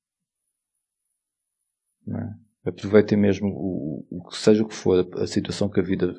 [2.07, 2.35] Não é?
[2.65, 6.15] Aproveitem mesmo o, o que seja o que for, a, a situação que a vida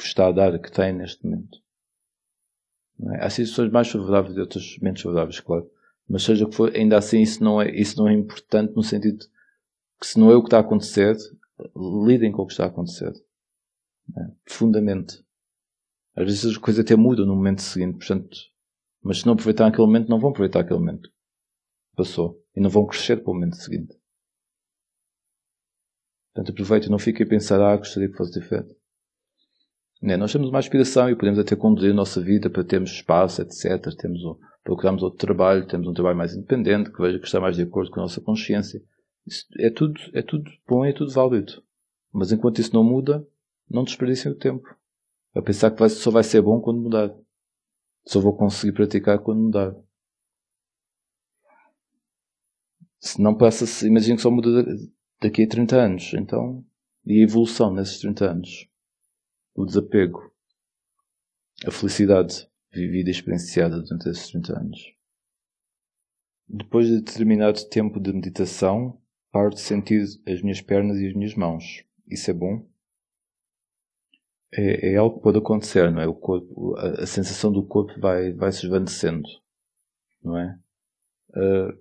[0.00, 1.58] está a dar, que tem neste momento.
[3.10, 3.24] É?
[3.24, 5.70] Há situações mais favoráveis e outras menos favoráveis, claro.
[6.08, 8.82] Mas seja o que for, ainda assim isso não é, isso não é importante no
[8.82, 9.24] sentido
[10.00, 11.16] que se não é o que está a acontecer,
[12.06, 13.12] lidem com o que está a acontecer.
[14.16, 15.24] É, profundamente.
[16.16, 18.36] Às vezes as coisas até mudam no momento seguinte, portanto,
[19.02, 21.10] mas se não aproveitar aquele momento, não vão aproveitar aquele momento.
[21.96, 22.42] Passou.
[22.54, 23.96] E não vão crescer para o momento seguinte.
[26.32, 28.74] Portanto, aproveitem, não fiquem a pensar, ah, gostaria que fosse diferente.
[30.02, 30.16] Né?
[30.16, 33.94] Nós temos uma aspiração e podemos até conduzir a nossa vida para termos espaço, etc.
[33.96, 37.54] Temos o, procuramos outro trabalho, temos um trabalho mais independente, que veja que está mais
[37.54, 38.82] de acordo com a nossa consciência.
[39.24, 41.62] Isso é tudo, é tudo bom é tudo válido.
[42.12, 43.24] Mas enquanto isso não muda,
[43.70, 44.68] não desperdicem o tempo.
[45.34, 47.14] A pensar que vai, só vai ser bom quando mudar.
[48.04, 49.74] Só vou conseguir praticar quando mudar.
[52.98, 54.64] Se não passa-se, imagino que só muda
[55.20, 56.12] daqui a 30 anos.
[56.14, 56.64] Então,
[57.06, 58.71] e a evolução nesses 30 anos
[59.54, 60.32] o desapego,
[61.66, 64.94] a felicidade vivida e experienciada durante esses 30 anos.
[66.48, 71.34] depois de determinado tempo de meditação, paro de sentir as minhas pernas e as minhas
[71.34, 71.84] mãos.
[72.06, 72.66] Isso é bom?
[74.52, 76.06] É, é algo que pode acontecer, não é?
[76.06, 79.26] O corpo, a, a, sensação do corpo vai, vai se esvanecendo,
[80.22, 80.58] não é?
[81.30, 81.78] Uh,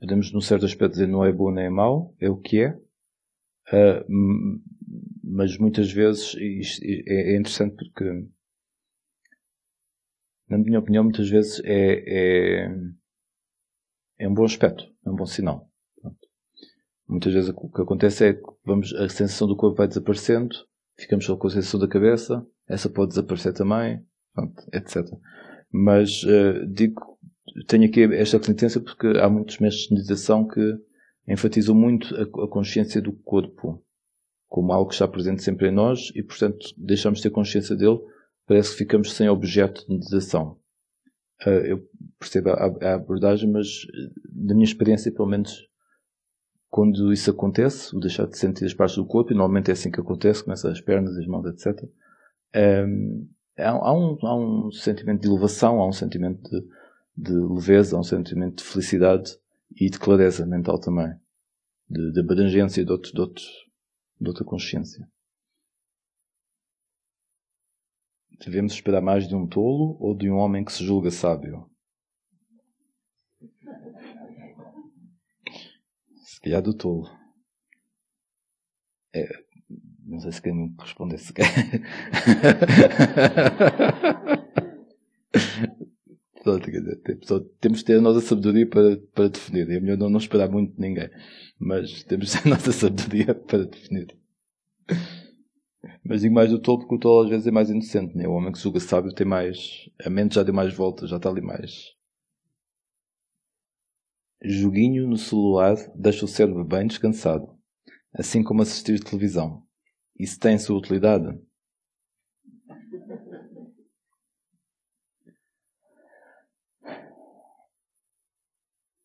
[0.00, 2.74] podemos, num certo aspecto, dizer não é bom nem é mau, é o que é.
[3.68, 4.60] Uh,
[5.22, 6.36] mas muitas vezes
[6.80, 8.28] é, é interessante porque,
[10.48, 12.76] na minha opinião, muitas vezes é, é,
[14.18, 15.70] é um bom aspecto, é um bom sinal.
[17.06, 20.56] Muitas vezes o que acontece é que vamos, a sensação do corpo vai desaparecendo,
[20.96, 25.06] ficamos só com a sensação da cabeça, essa pode desaparecer também, pronto, etc.
[25.70, 27.18] Mas uh, digo,
[27.66, 30.60] tenho aqui esta sentença porque há muitos mestres de meditação que
[31.28, 33.84] enfatizam muito a, a, consciência do corpo
[34.54, 37.98] como algo que está presente sempre em nós e, portanto, deixamos de ter consciência dele,
[38.46, 40.56] parece que ficamos sem objeto de meditação.
[41.44, 41.88] Uh, eu
[42.20, 43.66] percebo a, abordagem, mas
[44.30, 45.68] da minha experiência, pelo menos,
[46.70, 49.90] quando isso acontece, o deixar de sentir as partes do corpo, e normalmente é assim
[49.90, 51.88] que acontece, começa as pernas, as mãos, etc.
[52.54, 56.64] Um, há, um, há um sentimento de elevação, há um sentimento de,
[57.16, 59.36] de leveza, há um sentimento de felicidade
[59.74, 61.12] e de clareza mental também.
[61.90, 63.42] De, de abrangência de, outro, de, outro,
[64.20, 65.06] de outra consciência.
[68.44, 71.70] Devemos esperar mais de um tolo ou de um homem que se julga sábio?
[76.44, 77.08] calhar do tolo.
[79.14, 79.26] É,
[80.04, 81.18] não sei se quer me responder
[86.52, 87.18] se quer.
[87.60, 89.70] temos de ter a nossa sabedoria para, para definir.
[89.70, 91.10] É melhor não, não esperar muito de ninguém.
[91.58, 94.16] Mas temos de ter a nossa sabedoria para definir.
[96.04, 98.16] Mas digo mais do tolo porque o tolo às vezes é mais inocente.
[98.16, 98.28] Né?
[98.28, 99.88] O homem que julga sábio tem mais.
[100.04, 101.94] A mente já deu mais voltas, já está ali mais
[104.46, 107.48] Joguinho no celular deixa o cérebro bem descansado,
[108.12, 109.62] assim como assistir televisão.
[110.20, 111.26] Isso tem sua utilidade?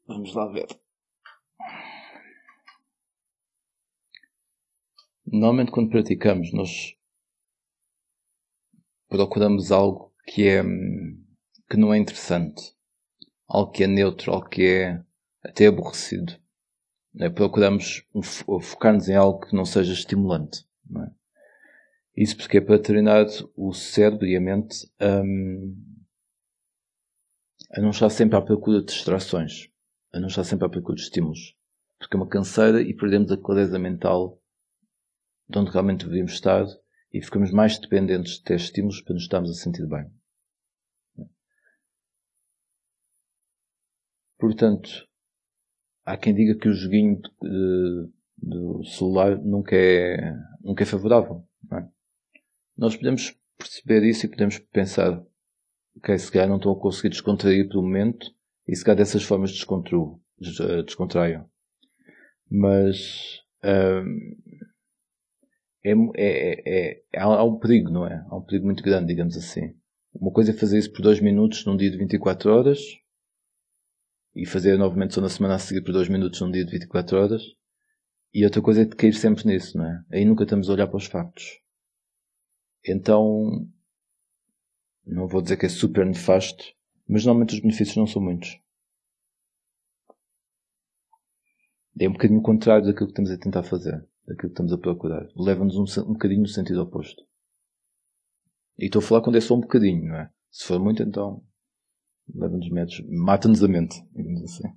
[0.09, 0.67] Vamos lá ver.
[5.23, 6.97] Normalmente, quando praticamos, nós
[9.07, 10.63] procuramos algo que é
[11.69, 12.75] que não é interessante,
[13.47, 15.05] algo que é neutro, algo que é
[15.43, 16.33] até aborrecido.
[17.19, 17.29] É?
[17.29, 18.03] Procuramos
[18.63, 20.65] focar-nos em algo que não seja estimulante.
[20.89, 21.11] Não é?
[22.17, 25.99] Isso porque é para treinar o cérebro e a mente um,
[27.71, 29.68] a não estar sempre à procura de distrações,
[30.11, 31.55] a não estar sempre à procura de estímulos.
[31.97, 34.41] Porque é uma canseira e perdemos a clareza mental
[35.47, 36.65] de onde realmente deveríamos estar
[37.11, 40.09] e ficamos mais dependentes de ter estímulos para nos estarmos a sentir bem.
[44.37, 45.07] Portanto,
[46.05, 47.19] há quem diga que o joguinho
[48.37, 51.45] do celular nunca é, nunca é favorável.
[51.73, 51.85] É?
[52.77, 55.21] Nós podemos perceber isso e podemos pensar,
[55.97, 58.33] ok, se calhar não estou a conseguir descontrair pelo momento
[58.69, 60.21] e se calhar dessas formas descontraiam.
[60.85, 61.49] descontraiam.
[62.49, 64.37] Mas hum,
[65.83, 68.23] é, é, é, é, há um perigo, não é?
[68.29, 69.75] Há um perigo muito grande, digamos assim.
[70.13, 72.79] Uma coisa é fazer isso por dois minutos num dia de 24 horas
[74.35, 77.17] e fazer novamente só na semana a seguir por dois minutos num dia de 24
[77.17, 77.41] horas.
[78.31, 80.03] E outra coisa é de cair sempre nisso, não é?
[80.11, 81.59] Aí nunca estamos a olhar para os factos.
[82.85, 83.67] Então,
[85.03, 86.63] não vou dizer que é super nefasto,
[87.09, 88.61] mas normalmente os benefícios não são muitos.
[91.99, 95.27] É um bocadinho contrário daquilo que estamos a tentar fazer, daquilo que estamos a procurar.
[95.35, 97.25] Leva-nos um, um bocadinho no sentido oposto.
[98.77, 100.31] E estou a falar quando é só um bocadinho, não é?
[100.51, 101.43] Se for muito, então
[102.33, 104.69] leva-nos metros, mata-nos a mente, digamos assim.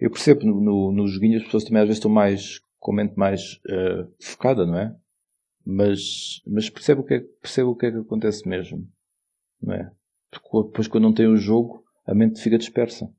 [0.00, 2.96] Eu percebo no, no, no joguinho as pessoas também às vezes estão mais, com a
[2.96, 4.96] mente mais uh, focada, não é?
[5.64, 8.90] Mas, mas percebo o que é, percebo o que é que acontece mesmo,
[9.62, 9.90] não é?
[10.30, 13.10] Porque depois quando não tem o jogo, a mente fica dispersa.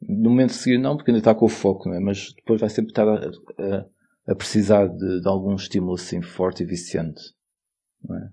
[0.00, 2.00] No momento seguinte não, porque ainda está com o foco, não é?
[2.00, 6.62] Mas depois vai sempre estar a, a, a precisar de, de algum estímulo assim forte
[6.62, 7.22] e viciante,
[8.02, 8.30] não é?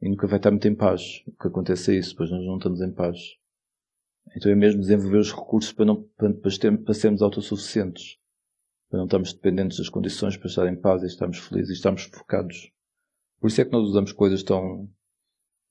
[0.00, 1.22] e nunca vai estar muito em paz.
[1.26, 3.18] O que acontece é isso, depois nós não estamos em paz.
[4.36, 8.18] Então é mesmo desenvolver os recursos para, não, para, para sermos autossuficientes.
[8.88, 12.04] Para não estarmos dependentes das condições para estar em paz e estarmos felizes e estarmos
[12.04, 12.70] focados.
[13.40, 14.88] Por isso é que nós usamos coisas tão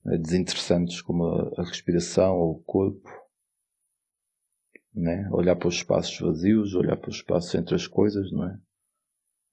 [0.04, 3.08] desinteressantes como a, respiração ou o corpo.
[4.94, 5.28] Né?
[5.30, 8.58] Olhar para os espaços vazios, olhar para os espaços entre as coisas, não é?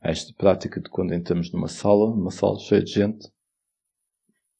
[0.01, 3.27] Esta prática de quando entramos numa sala, numa sala cheia de gente,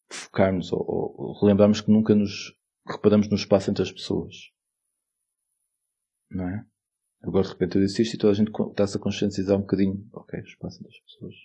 [0.09, 2.55] focarmos ou, ou relembrarmos que nunca nos
[2.87, 4.51] reparamos no espaço entre as pessoas.
[6.29, 6.65] Não é?
[7.23, 10.07] Agora de repente eu disse isto e toda a gente está-se a conscientizar um bocadinho.
[10.13, 11.35] Ok, o espaço entre as pessoas.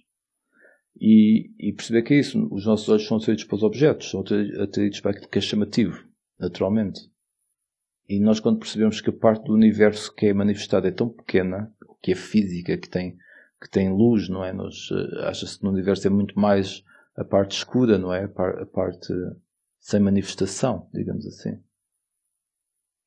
[0.98, 2.48] E, e, perceber que é isso.
[2.52, 6.04] Os nossos olhos são atraídos para os objetos, são atraídos para aquilo que é chamativo,
[6.38, 7.00] naturalmente.
[8.08, 11.72] E nós, quando percebemos que a parte do universo que é manifestada é tão pequena,
[12.02, 13.16] que é física, que tem,
[13.60, 14.52] que tem luz, não é?
[14.52, 16.82] Nós, uh, acha-se que no universo é muito mais
[17.16, 18.24] a parte escura, não é?
[18.24, 19.12] A, par, a parte
[19.78, 21.62] sem manifestação, digamos assim.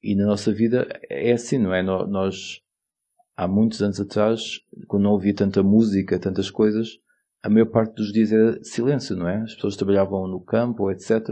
[0.01, 1.81] E na nossa vida é assim, não é?
[1.81, 2.61] Nós,
[3.35, 6.99] há muitos anos atrás, quando não havia tanta música, tantas coisas,
[7.43, 9.41] a maior parte dos dias era silêncio, não é?
[9.41, 11.27] As pessoas trabalhavam no campo, etc.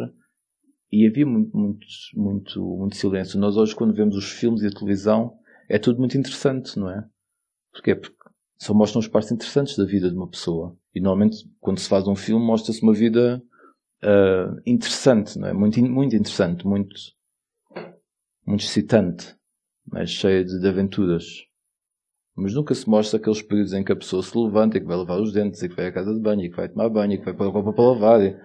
[0.92, 3.40] E havia muito, muito, muito, muito silêncio.
[3.40, 5.38] Nós hoje, quando vemos os filmes e a televisão,
[5.70, 7.08] é tudo muito interessante, não é?
[7.72, 7.96] Porquê?
[7.96, 8.18] Porque
[8.60, 10.78] só mostram as partes interessantes da vida de uma pessoa.
[10.94, 13.42] E normalmente, quando se faz um filme, mostra-se uma vida
[14.04, 15.54] uh, interessante, não é?
[15.54, 16.94] Muito, muito interessante, muito,
[18.46, 19.34] muito excitante,
[19.90, 21.24] mas cheia de, de aventuras.
[22.36, 24.96] Mas nunca se mostra aqueles períodos em que a pessoa se levanta e que vai
[24.96, 27.14] lavar os dentes e que vai à casa de banho e que vai tomar banho
[27.14, 28.22] e que vai pôr a roupa para lavar.
[28.22, 28.36] E...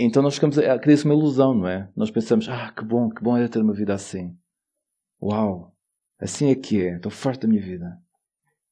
[0.00, 1.90] Então nós ficamos a cria-se uma ilusão, não é?
[1.94, 4.36] Nós pensamos, ah, que bom, que bom era ter uma vida assim.
[5.22, 5.72] Uau,
[6.18, 7.98] assim é que é, estou farto da minha vida.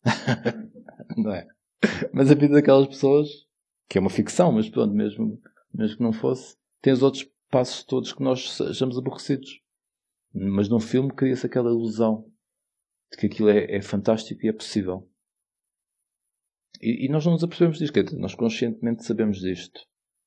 [1.16, 1.46] não é?
[2.12, 3.28] Mas a vida daquelas pessoas,
[3.88, 5.40] que é uma ficção, mas pronto, mesmo,
[5.72, 9.60] mesmo que não fosse, tem os outros passos todos que nós sejamos aborrecidos.
[10.32, 12.29] Mas num filme cria-se aquela ilusão
[13.10, 15.08] de que aquilo é, é fantástico e é possível.
[16.80, 19.80] E, e, nós não nos apercebemos disto, quer dizer, nós conscientemente sabemos disto,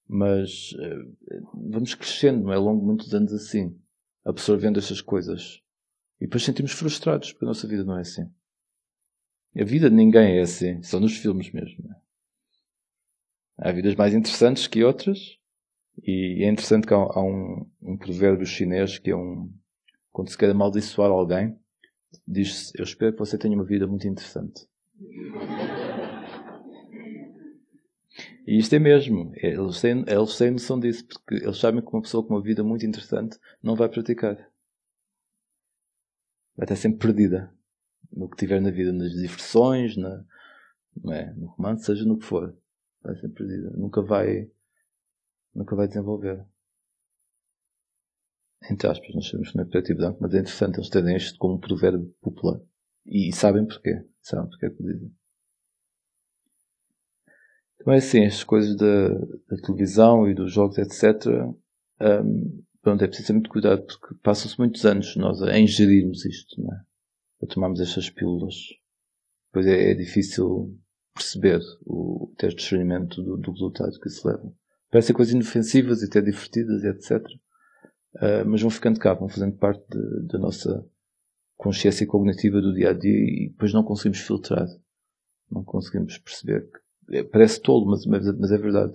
[0.07, 1.41] mas uh,
[1.71, 2.55] vamos crescendo, é?
[2.55, 3.79] Ao longo de muitos anos assim,
[4.23, 5.61] absorvendo estas coisas.
[6.19, 8.29] E depois sentimos frustrados, porque a nossa vida não é assim.
[9.55, 11.89] A vida de ninguém é assim, só nos filmes mesmo.
[11.91, 13.69] É?
[13.69, 15.39] Há vidas mais interessantes que outras,
[16.01, 19.51] e é interessante que há, há um, um provérbio chinês que é um.
[20.11, 21.57] Quando se quer amaldiçoar alguém,
[22.27, 24.67] diz Eu espero que você tenha uma vida muito interessante.
[28.45, 29.31] E isto é mesmo.
[29.35, 32.63] Eles têm, eles têm noção disso, porque eles sabem que uma pessoa com uma vida
[32.63, 34.35] muito interessante não vai praticar.
[36.55, 37.53] Vai estar sempre perdida
[38.11, 40.23] no que tiver na vida, nas diversões, na,
[41.11, 41.33] é?
[41.33, 42.55] no romance, seja no que for.
[43.01, 43.71] Vai ser perdida.
[43.71, 44.49] Nunca vai,
[45.55, 46.45] nunca vai desenvolver
[48.69, 51.15] entre aspas, nós sabemos que não é preto e branco, mas é interessante eles terem
[51.15, 52.59] isto como um provérbio popular.
[53.05, 54.05] E, e sabem porquê.
[54.21, 55.11] Sabem porquê que dizem.
[57.79, 61.25] Então é assim, estas coisas da, da televisão e dos jogos, etc.
[61.99, 66.61] Um, pronto, é preciso ter muito cuidado porque passam-se muitos anos nós a ingerirmos isto,
[66.61, 66.81] não é?
[67.43, 68.55] A tomarmos estas pílulas.
[69.47, 70.79] Depois é, é difícil
[71.13, 74.53] perceber o, ter discernimento do, do resultado que isso leva.
[74.89, 77.21] Parecem coisas inofensivas e até divertidas etc.
[78.15, 79.83] Uh, mas vão ficando cá, vão fazendo parte
[80.27, 80.85] da nossa
[81.57, 84.67] consciência cognitiva do dia a dia e depois não conseguimos filtrar,
[85.49, 86.69] não conseguimos perceber.
[87.07, 88.93] Que, é, parece tolo, mas, mas é verdade.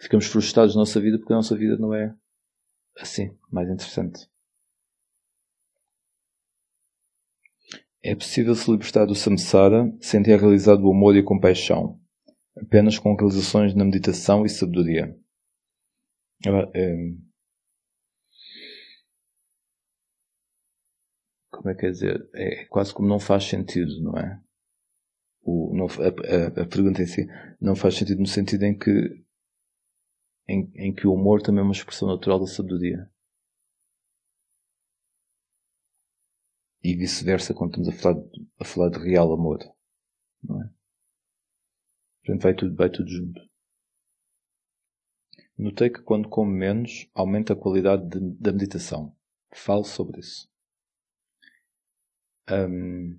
[0.00, 2.14] Ficamos frustrados na nossa vida porque a nossa vida não é
[2.98, 4.28] assim, mais interessante.
[8.02, 11.98] É possível se libertar do samsara sem ter realizado o amor e a compaixão,
[12.56, 15.16] apenas com realizações na meditação e sabedoria.
[16.44, 16.94] É,
[21.56, 22.28] como é que é dizer?
[22.34, 24.40] É quase como não faz sentido, não é?
[25.42, 27.26] O, não, a, a, a, pergunta em si
[27.60, 29.24] não faz sentido no sentido em que
[30.48, 33.10] em, em que o humor também é uma expressão natural da sabedoria.
[36.82, 39.58] E vice-versa quando estamos a falar, de, a falar de real amor.
[40.42, 40.70] Não é?
[42.24, 43.40] Portanto, vai tudo, vai tudo junto.
[45.58, 49.16] Notei que quando como menos, aumenta a qualidade de, da meditação.
[49.52, 50.48] Falo sobre isso.
[52.50, 53.18] Um,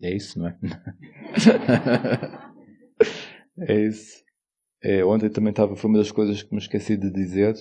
[0.00, 0.58] é isso, não é?
[3.58, 4.22] é isso.
[4.82, 7.54] É, ontem também estava, foi uma das coisas que me esqueci de dizer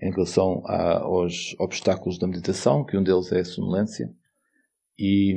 [0.00, 4.12] em relação a, aos obstáculos da meditação, que um deles é a sonolência.
[4.98, 5.36] E,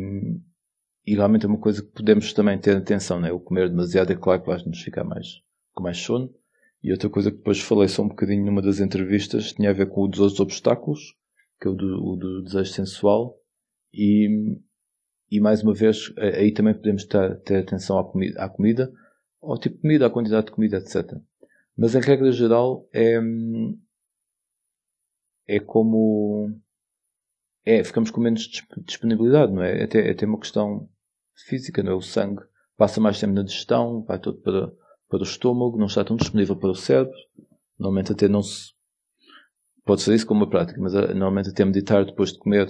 [1.05, 3.31] e realmente é uma coisa que podemos também ter atenção, né?
[3.31, 5.41] O comer demasiado é claro que vai-nos ficar mais,
[5.73, 6.33] com mais sono.
[6.81, 9.89] E outra coisa que depois falei só um bocadinho numa das entrevistas tinha a ver
[9.89, 11.15] com o dos outros obstáculos,
[11.59, 13.35] que é o do, o do desejo sensual
[13.93, 14.59] e,
[15.29, 18.91] e mais uma vez, aí também podemos ter, ter atenção à comida, à comida,
[19.41, 21.13] ao tipo de comida, à quantidade de comida, etc.
[21.77, 23.19] Mas a regra geral é,
[25.47, 26.59] é como,
[27.65, 28.49] é, ficamos com menos
[28.85, 29.81] disponibilidade, não é?
[29.81, 30.89] É até, é até uma questão
[31.45, 31.95] física, não é?
[31.95, 32.41] O sangue
[32.75, 34.71] passa mais tempo na digestão, vai todo para,
[35.09, 37.15] para o estômago, não está tão disponível para o cérebro.
[37.77, 38.73] Normalmente até não se,
[39.85, 42.67] pode ser isso como uma prática, mas uh, normalmente até meditar depois de comer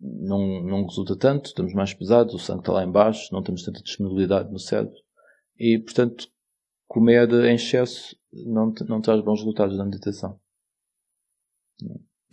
[0.00, 3.82] não, não resulta tanto, estamos mais pesados, o sangue está lá embaixo, não temos tanta
[3.82, 4.96] disponibilidade no cérebro
[5.58, 6.28] e, portanto,
[6.88, 10.40] comer em excesso não, não traz bons resultados na meditação.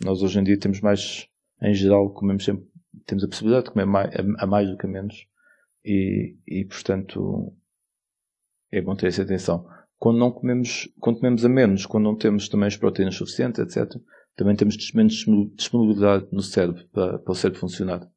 [0.02, 1.28] Nós hoje em dia temos mais,
[1.60, 2.66] em geral, comemos sempre,
[3.04, 5.26] temos a possibilidade de comer mais, a, a mais do que a menos
[5.84, 7.54] e, e, portanto,
[8.70, 9.66] é bom ter essa atenção.
[9.98, 14.00] Quando não comemos, quando comemos a menos, quando não temos também as proteínas suficientes, etc.,
[14.38, 15.24] também temos menos
[15.56, 18.08] disponibilidade no cérebro para, para o cérebro funcionar,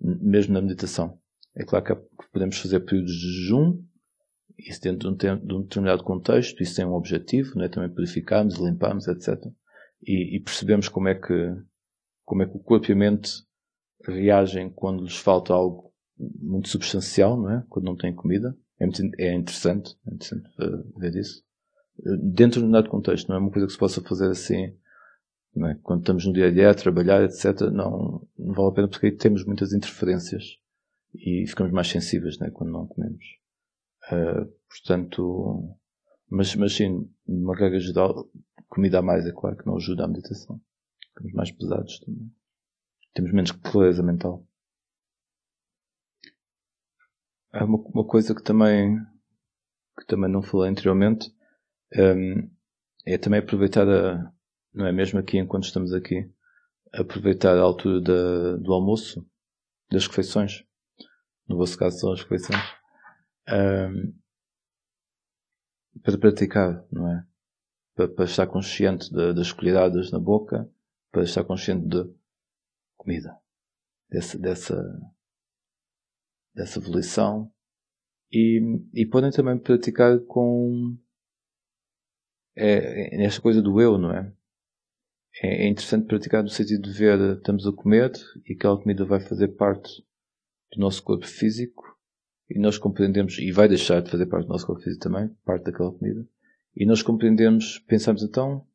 [0.00, 1.20] mesmo na meditação.
[1.54, 1.94] É claro que
[2.32, 3.78] podemos fazer períodos de jejum,
[4.58, 7.68] isso dentro de um, de um determinado contexto, isso tem um objetivo, é?
[7.68, 9.38] também purificarmos, limparmos, etc.
[10.02, 11.54] E, e, percebemos como é que
[12.24, 13.30] como é que o corpo e a mente
[14.06, 17.64] reagem quando lhes falta algo muito substancial, não é?
[17.68, 18.56] Quando não têm comida.
[18.78, 20.48] É, muito, é interessante, é interessante
[20.96, 21.42] ver isso.
[22.32, 24.74] Dentro de um dado contexto, não é uma coisa que se possa fazer assim,
[25.56, 25.74] é?
[25.82, 29.06] Quando estamos no dia a dia a trabalhar, etc., não, não vale a pena porque
[29.06, 30.58] aí temos muitas interferências
[31.14, 32.50] e ficamos mais sensíveis, né?
[32.50, 33.24] Quando não comemos.
[34.12, 35.76] Uh, portanto,
[36.28, 38.30] mas, mas sim, uma regra geral,
[38.68, 40.60] comida a mais é claro que não ajuda à meditação.
[41.08, 42.32] Ficamos mais pesados também.
[43.12, 44.46] Temos menos clareza mental.
[47.52, 48.96] Há uma, uma coisa que também,
[49.98, 51.34] que também não falei anteriormente,
[51.96, 52.48] um,
[53.04, 54.32] é também aproveitar a,
[54.72, 56.30] não é mesmo aqui enquanto estamos aqui,
[56.92, 59.26] aproveitar a altura da, do almoço,
[59.90, 60.64] das refeições.
[61.46, 62.62] No vosso caso são as refeições.
[63.48, 64.14] Um,
[66.02, 67.26] para praticar, não é?
[67.94, 70.70] Para, para estar consciente de, das colheradas na boca,
[71.10, 72.04] para estar consciente de
[72.96, 73.36] comida,
[74.08, 75.00] dessa, dessa,
[76.54, 77.52] dessa evolução
[78.32, 78.60] e,
[78.94, 80.96] e podem também praticar com
[82.54, 84.32] é, nesta coisa do eu, não é?
[85.42, 85.66] É?
[85.66, 88.12] É interessante praticar no sentido de ver estamos a comer
[88.46, 90.04] e aquela comida vai fazer parte
[90.72, 91.98] do nosso corpo físico
[92.48, 95.64] e nós compreendemos, e vai deixar de fazer parte do nosso corpo físico também, parte
[95.64, 96.26] daquela comida,
[96.74, 98.66] e nós compreendemos, pensamos então,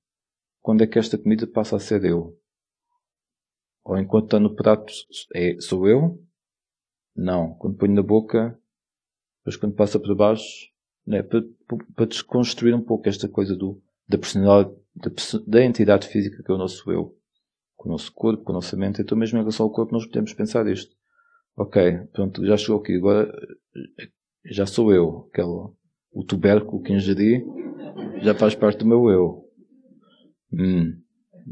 [0.62, 2.40] quando é que esta comida passa a ser eu?
[3.84, 4.92] Ou enquanto está no prato,
[5.34, 6.20] é, sou eu?
[7.16, 7.54] Não.
[7.56, 8.60] Quando ponho na boca,
[9.40, 10.72] depois quando passa para baixo,
[11.06, 11.44] né, para,
[11.96, 15.12] para desconstruir um pouco esta coisa do, da personalidade, da,
[15.46, 17.18] da entidade física que é o nosso eu.
[17.76, 19.02] Com o nosso corpo, com a nossa mente.
[19.02, 20.96] Então mesmo em relação ao corpo nós podemos pensar isto.
[21.58, 23.32] Ok, pronto, já chegou aqui, agora
[24.46, 25.30] já sou eu.
[25.32, 25.70] Aquele,
[26.12, 27.46] o tubérculo que ingeri
[28.22, 29.46] já faz parte do meu eu.
[30.52, 31.02] Hum,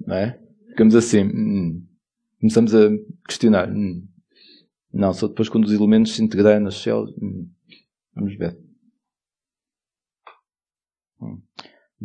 [0.05, 0.39] não é?
[0.69, 1.23] Ficamos assim.
[1.23, 1.85] Hum.
[2.39, 2.89] Começamos a
[3.27, 3.69] questionar.
[3.71, 4.07] Hum.
[4.91, 7.13] Não, só depois quando os elementos se integrarem nas células.
[7.21, 7.49] Hum.
[8.15, 8.57] Vamos ver.
[11.21, 11.41] Hum.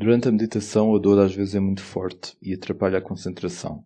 [0.01, 3.85] Durante a meditação, a dor às vezes é muito forte e atrapalha a concentração.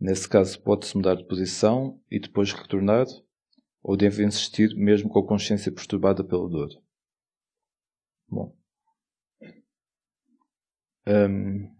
[0.00, 3.04] Nesse caso, pode-se mudar de posição e depois retornar,
[3.82, 6.70] ou deve insistir mesmo com a consciência perturbada pela dor.
[8.26, 8.56] Bom.
[11.06, 11.70] Um,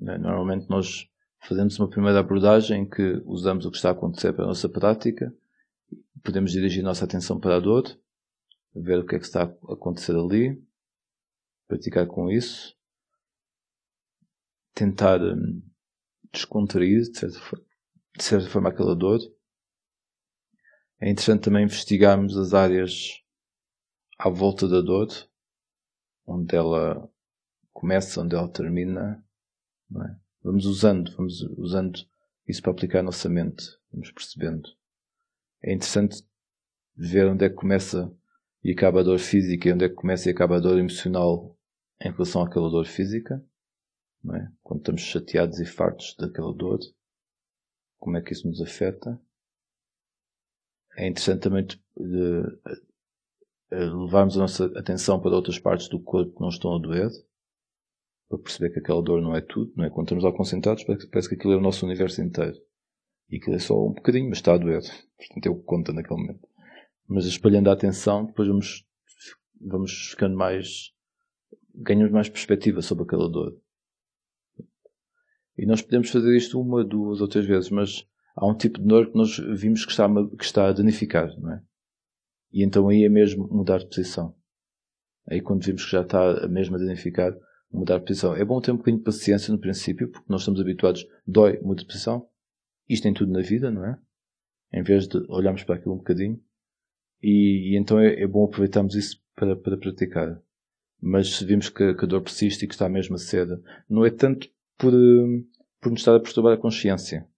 [0.00, 4.44] normalmente nós fazemos uma primeira abordagem em que usamos o que está a acontecer para
[4.44, 5.34] a nossa prática,
[6.22, 7.82] podemos dirigir nossa atenção para a dor,
[8.72, 10.62] ver o que é que está a acontecer ali,
[11.72, 12.76] praticar com isso,
[14.74, 15.62] tentar um,
[16.30, 17.64] descontrair de certa, forma,
[18.14, 19.20] de certa forma aquela dor.
[21.00, 23.22] É interessante também investigarmos as áreas
[24.18, 25.08] à volta da dor,
[26.26, 27.10] onde ela
[27.72, 29.24] começa, onde ela termina.
[29.96, 30.16] É?
[30.42, 31.98] Vamos usando, vamos usando
[32.46, 34.68] isso para aplicar a nossa mente, vamos percebendo.
[35.62, 36.22] É interessante
[36.94, 38.14] ver onde é que começa
[38.62, 41.56] e acaba a dor física onde é que começa e acaba a dor emocional
[42.04, 43.44] em relação àquela dor física.
[44.34, 44.48] É?
[44.62, 46.78] Quando estamos chateados e fartos daquela dor,
[47.98, 49.20] como é que isso nos afeta?
[50.96, 52.42] É interessante também de, de,
[53.70, 57.10] de levarmos a nossa atenção para outras partes do corpo que não estão a doer,
[58.28, 59.90] para perceber que aquela dor não é tudo, não é?
[59.90, 62.56] Quando estamos lá concentrados, parece que aquilo é o nosso universo inteiro.
[63.28, 64.82] E aquilo é só um bocadinho, mas está a doer.
[65.16, 66.48] Portanto, é o que conta naquele momento.
[67.08, 68.86] Mas espalhando a atenção, depois vamos,
[69.60, 70.91] vamos ficando mais,
[71.82, 73.56] ganhamos mais perspectiva sobre aquela dor.
[75.56, 78.86] E nós podemos fazer isto uma, duas ou três vezes, mas há um tipo de
[78.86, 80.08] dor que nós vimos que está,
[80.38, 81.62] que está a danificar, não é?
[82.52, 84.34] E então aí é mesmo mudar de posição.
[85.28, 87.34] Aí quando vimos que já está mesmo a danificar,
[87.72, 88.34] mudar de posição.
[88.36, 91.80] É bom ter um bocadinho de paciência no princípio, porque nós estamos habituados, dói, muda
[91.80, 92.28] de posição.
[92.88, 93.98] Isto em tudo na vida, não é?
[94.72, 96.40] Em vez de olharmos para aquilo um bocadinho.
[97.22, 100.40] E, e então é, é, bom aproveitarmos isso para, para praticar.
[101.02, 104.10] Mas vimos que, que, a dor persiste e que está mesmo a ser, não é
[104.10, 104.48] tanto
[104.78, 105.44] por, eh,
[105.80, 107.28] por nos estar a perturbar a consciência,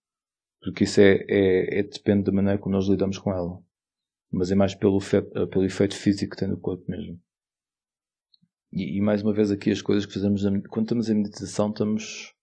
[0.61, 3.59] porque isso é, é, é, depende da maneira como nós lidamos com ela,
[4.31, 7.19] mas é mais pelo, fe, eh, pelo efeito físico que tem no corpo mesmo.
[8.71, 12.35] E, e, mais uma vez aqui as coisas que fazemos, quando estamos em meditação, estamos,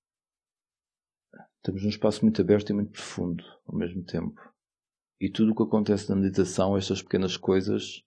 [1.58, 4.40] estamos num espaço muito aberto e muito profundo ao mesmo tempo.
[5.20, 8.02] E tudo o que acontece na meditação, estas pequenas coisas,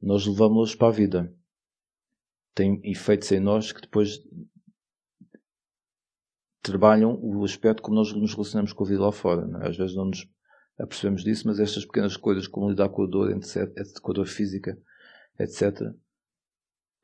[0.00, 1.36] nós levamos-las para a vida.
[2.56, 4.18] Tem efeitos em nós que depois
[6.62, 9.46] trabalham o aspecto como nós nos relacionamos com a vida lá fora.
[9.62, 9.68] É?
[9.68, 10.26] Às vezes não nos
[10.78, 14.26] apercebemos disso, mas estas pequenas coisas, como lidar com a dor, etc., com a dor
[14.26, 14.76] física,
[15.38, 15.94] etc.,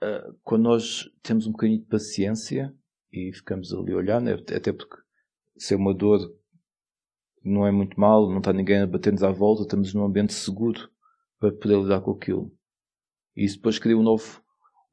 [0.03, 2.75] ah, quando nós temos um bocadinho de paciência
[3.13, 4.33] e ficamos ali a olhar, né?
[4.33, 4.97] até porque
[5.57, 6.35] se é uma dor
[7.45, 10.89] não é muito mal, não está ninguém a bater-nos à volta, estamos num ambiente seguro
[11.39, 12.53] para poder lidar com aquilo.
[13.37, 14.42] E isso depois cria um novo,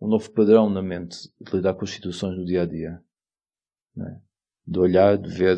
[0.01, 3.03] um novo padrão na mente de lidar com as situações do dia a dia.
[3.97, 4.21] É?
[4.65, 5.57] De olhar, de ver,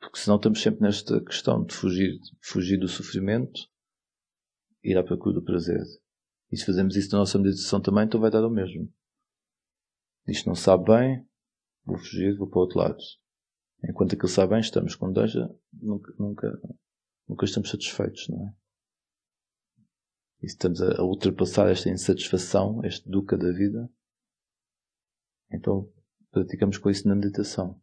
[0.00, 3.68] porque senão estamos sempre nesta questão de fugir, fugir do sofrimento
[4.82, 5.82] ir à procura do prazer.
[6.50, 8.88] E se fazemos isso na nossa meditação também, então vai dar o mesmo.
[10.28, 11.26] Isto não sabe bem,
[11.84, 12.98] vou fugir, vou para o outro lado.
[13.84, 16.60] Enquanto aquilo sabe bem, estamos com deja, nunca, nunca,
[17.28, 18.54] nunca estamos satisfeitos, não é?
[20.42, 23.90] E estamos a, ultrapassar esta insatisfação, este duca da vida,
[25.50, 25.90] então
[26.30, 27.80] praticamos com isso na meditação.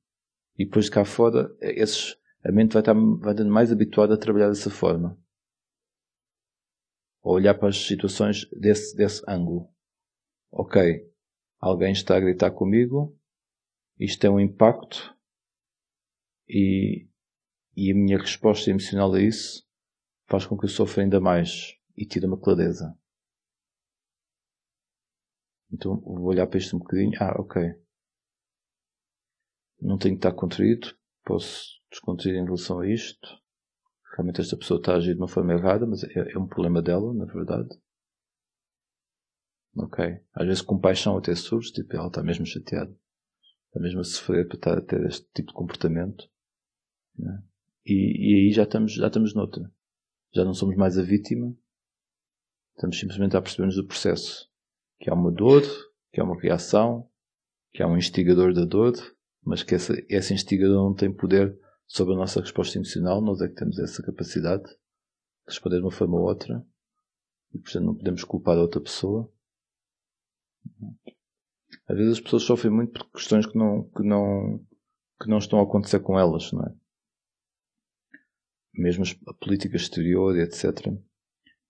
[0.58, 4.18] E depois de cá fora, esses, a mente vai estar vai estar mais habituada a
[4.18, 5.18] trabalhar dessa forma
[7.24, 9.74] ou olhar para as situações desse, desse ângulo.
[10.52, 11.10] Ok,
[11.60, 13.18] alguém está a gritar comigo,
[13.98, 15.16] isto tem um impacto
[16.48, 17.08] e,
[17.76, 19.66] e a minha resposta emocional a isso
[20.28, 22.98] faz com que eu sofra ainda mais e tire uma clareza.
[25.72, 27.12] Então vou olhar para isto um bocadinho.
[27.20, 27.62] Ah, ok.
[29.82, 30.96] Não tenho que estar contraído.
[31.24, 33.44] Posso descontrair em relação a isto
[34.16, 36.82] realmente esta pessoa está a agir de uma forma errada, mas é, é um problema
[36.82, 37.70] dela, na verdade.
[39.76, 40.06] Ok.
[40.34, 42.96] Às vezes compaixão até surge, tipo, ela está mesmo chateada.
[43.68, 46.30] Está mesmo a sofrer para estar a ter este tipo de comportamento.
[47.18, 47.44] Né?
[47.86, 49.70] E, e, aí já estamos, já estamos noutra.
[50.34, 51.56] Já não somos mais a vítima.
[52.76, 54.50] Estamos simplesmente a perceber-nos do processo.
[55.00, 55.62] Que há uma dor,
[56.12, 57.10] que há uma reação,
[57.74, 58.94] que há um instigador da dor,
[59.44, 63.48] mas que essa, esse instigador não tem poder sobre a nossa resposta emocional, nós é
[63.48, 64.76] que temos essa capacidade de
[65.48, 66.66] responder de uma forma ou outra
[67.54, 69.32] e, portanto, não podemos culpar a outra pessoa.
[71.88, 74.66] Às vezes as pessoas sofrem muito por questões que não, que não,
[75.22, 76.76] que não estão a acontecer com elas, não é?
[78.74, 80.88] Mesmo a política exterior, etc.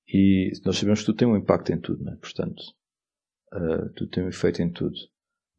[0.08, 2.16] E nós sabemos que tudo tem um impacto em tudo, não é?
[2.18, 2.62] Portanto,
[3.54, 4.96] uh, tudo tem um efeito em tudo.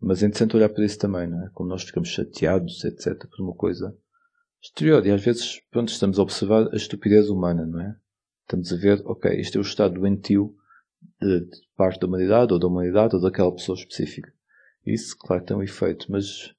[0.00, 1.50] Mas é interessante olhar para isso também, não é?
[1.54, 3.96] Como nós ficamos chateados, etc., por uma coisa
[4.62, 5.04] exterior.
[5.06, 7.96] E às vezes, pronto, estamos a observar a estupidez humana, não é?
[8.42, 10.54] Estamos a ver, ok, este é o estado doentio
[11.20, 14.32] de, de parte da humanidade, ou da humanidade, ou daquela pessoa específica.
[14.86, 16.54] Isso, claro, tem um efeito, mas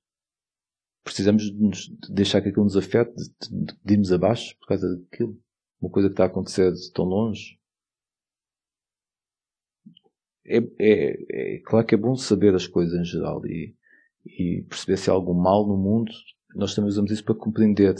[1.04, 4.68] precisamos de, nos, de deixar que aquilo nos afete, de, de, de irmos abaixo por
[4.68, 5.40] causa daquilo.
[5.80, 7.60] Uma coisa que está a acontecer de tão longe.
[10.46, 13.76] É, é, é, claro que é bom saber as coisas em geral e,
[14.26, 16.12] e perceber se há algum mal no mundo
[16.56, 17.96] nós também usamos isso para compreender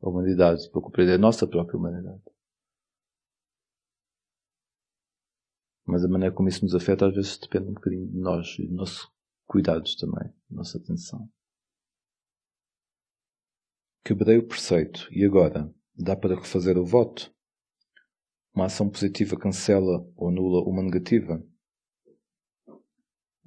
[0.00, 2.22] a humanidade, para compreender a nossa própria humanidade.
[5.84, 8.66] Mas a maneira como isso nos afeta às vezes depende um bocadinho de nós e
[8.66, 9.12] do nosso
[9.46, 11.28] cuidados também, da nossa atenção.
[14.04, 17.34] Quebrei o preceito e agora dá para refazer o voto?
[18.54, 21.42] Uma ação positiva cancela ou anula uma negativa?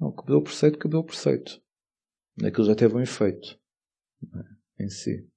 [0.02, 1.62] Não, quebrou o preceito, quebrou o preceito.
[2.42, 3.56] Aquilo já teve um efeito
[4.80, 5.30] em si.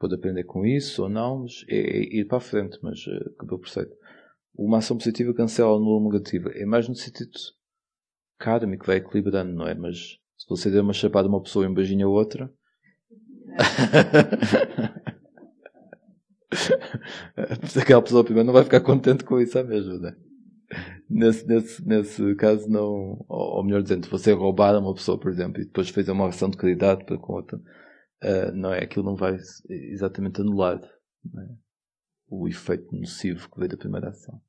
[0.00, 3.34] Pode aprender com isso ou não, mas é, é ir para a frente, mas uh,
[3.36, 3.96] acabou o preceito.
[4.52, 6.50] Uma ação positiva cancela anula negativa.
[6.54, 7.30] É mais no sentido
[8.36, 9.74] kármico, vai equilibrando, não é?
[9.74, 12.52] Mas se você der uma chapada a uma pessoa e um beijinho a outra.
[17.80, 20.29] Aquela pessoa primeiro não vai ficar contente com isso, é mesmo, não é?
[21.10, 25.64] Nesse, nesse, nesse caso não, ou melhor dizendo, você roubar uma pessoa, por exemplo, e
[25.64, 29.36] depois fez uma ação de caridade para com outra, uh, não é, aquilo não vai
[29.68, 31.54] exatamente anular é?
[32.28, 34.40] o efeito nocivo que veio da primeira ação.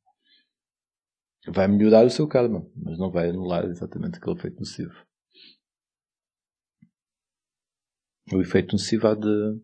[1.47, 4.93] Vai melhorar o seu karma, mas não vai anular exatamente aquele efeito nocivo.
[8.31, 9.59] O efeito nocivo há de,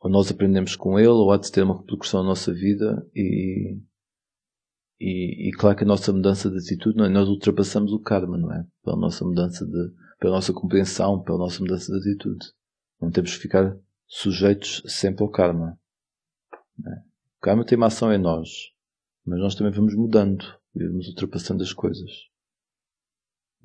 [0.00, 3.80] ou nós aprendemos com ele, ou há de ter uma repercussão na nossa vida e
[5.04, 8.64] e, e, claro que a nossa mudança de atitude, nós ultrapassamos o karma, não é?
[8.84, 12.46] Pela nossa mudança de, pela nossa compreensão, pela nossa mudança de atitude.
[13.00, 13.76] Não temos que ficar
[14.06, 15.76] sujeitos sempre ao karma.
[16.54, 17.00] É?
[17.38, 18.48] O karma tem uma ação em nós,
[19.26, 20.44] mas nós também vamos mudando
[20.76, 22.10] e vamos ultrapassando as coisas.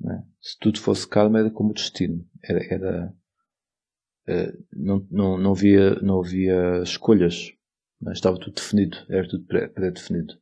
[0.04, 0.22] É?
[0.40, 2.26] Se tudo fosse karma, era como o destino.
[2.42, 3.14] Era, era
[4.28, 7.52] uh, não, não, não, havia, não havia escolhas.
[8.00, 8.14] Não é?
[8.14, 8.96] Estava tudo definido.
[9.08, 10.34] Era tudo pré-definido.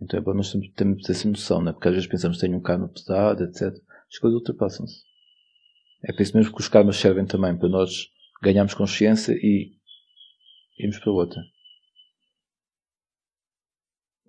[0.00, 1.72] Então é bom nós temos essa noção, né?
[1.72, 3.74] porque às vezes pensamos que tem um karma pesado, etc.
[4.08, 5.02] As coisas ultrapassam-se.
[6.02, 8.08] É por isso mesmo que os karmas servem também para nós
[8.42, 9.72] ganharmos consciência e
[10.78, 11.42] irmos para outra.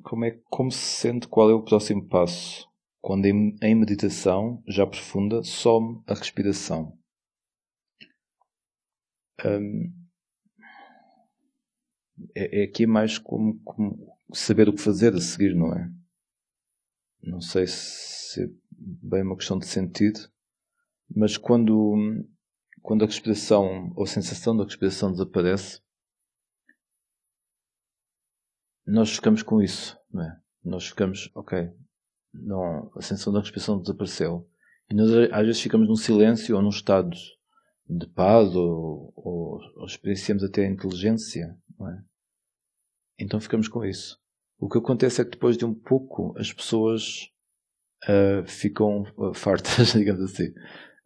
[0.04, 2.68] Como é como se sente qual é o próximo passo?
[3.00, 6.98] Quando em, em meditação já profunda some a respiração.
[9.46, 10.01] Hum,
[12.36, 15.92] é, é, aqui mais como, como, saber o que fazer a seguir, não é?
[17.24, 20.20] Não sei se é bem uma questão de sentido,
[21.16, 22.26] mas quando,
[22.82, 25.82] quando a respiração ou a sensação da respiração desaparece,
[28.86, 30.42] nós ficamos com isso, não é?
[30.64, 31.72] Nós ficamos, ok,
[32.34, 34.48] não, a sensação da respiração desapareceu.
[34.90, 37.16] E nós às vezes ficamos num silêncio ou num estado
[37.88, 42.04] de paz ou, ou, ou experienciamos até a inteligência, não é?
[43.22, 44.20] Então ficamos com isso.
[44.60, 47.30] O que acontece é que depois de um pouco as pessoas
[48.06, 50.50] uh, ficam uh, fartas, digamos assim.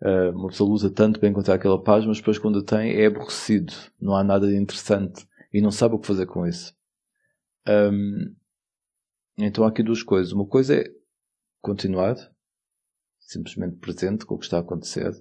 [0.01, 3.05] Uh, uma pessoa luta tanto para encontrar aquela paz, mas depois quando a tem é
[3.07, 3.73] aborrecido.
[3.99, 6.73] Não há nada de interessante e não sabe o que fazer com isso.
[7.67, 8.33] Um,
[9.37, 10.31] então há aqui duas coisas.
[10.31, 10.85] Uma coisa é
[11.61, 12.15] continuar,
[13.19, 15.11] simplesmente presente com o que está a acontecer,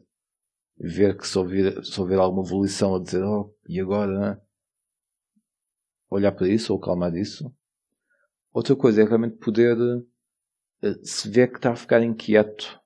[0.79, 4.44] ver que se houver, se houver alguma evolução a dizer, oh, e agora, né?
[6.15, 7.53] Olhar para isso ou calmar isso.
[8.53, 9.77] Outra coisa é realmente poder
[10.83, 12.81] eh, se ver que está a ficar inquieto,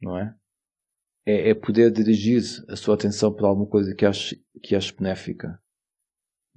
[0.00, 0.34] não é?
[1.24, 5.60] É, é poder dirigir a sua atenção para alguma coisa que ache, que ache benéfica.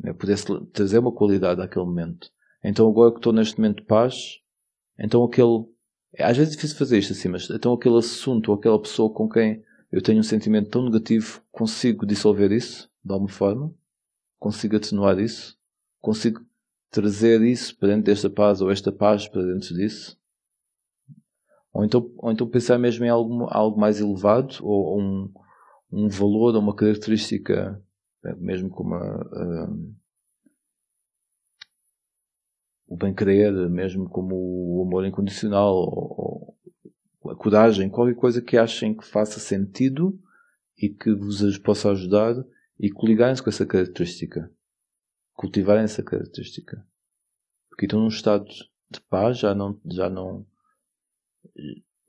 [0.04, 0.38] É poder
[0.72, 2.32] trazer uma qualidade àquele momento.
[2.64, 4.40] Então agora que estou neste momento de paz,
[4.98, 5.66] então aquele.
[6.20, 9.28] Às vezes é difícil fazer isto assim, mas então aquele assunto ou aquela pessoa com
[9.28, 13.74] quem eu tenho um sentimento tão negativo, consigo dissolver isso de alguma forma?
[14.40, 15.58] Consigo atenuar isso?
[16.02, 16.42] Consigo
[16.90, 20.18] trazer isso para dentro desta paz ou esta paz para dentro disso?
[21.72, 25.32] Ou então, ou então pensar mesmo em algo, algo mais elevado ou um,
[25.92, 27.82] um valor ou uma característica,
[28.38, 29.70] mesmo como a, a,
[32.88, 36.58] o bem-querer, mesmo como o amor incondicional ou,
[37.22, 40.20] ou a coragem, qualquer coisa que achem que faça sentido
[40.76, 42.34] e que vos possa ajudar
[42.80, 44.52] e coligarem-se com essa característica.
[45.34, 46.86] Cultivarem essa característica.
[47.70, 48.46] Porque estão num estado
[48.90, 50.46] de paz, já não, já não,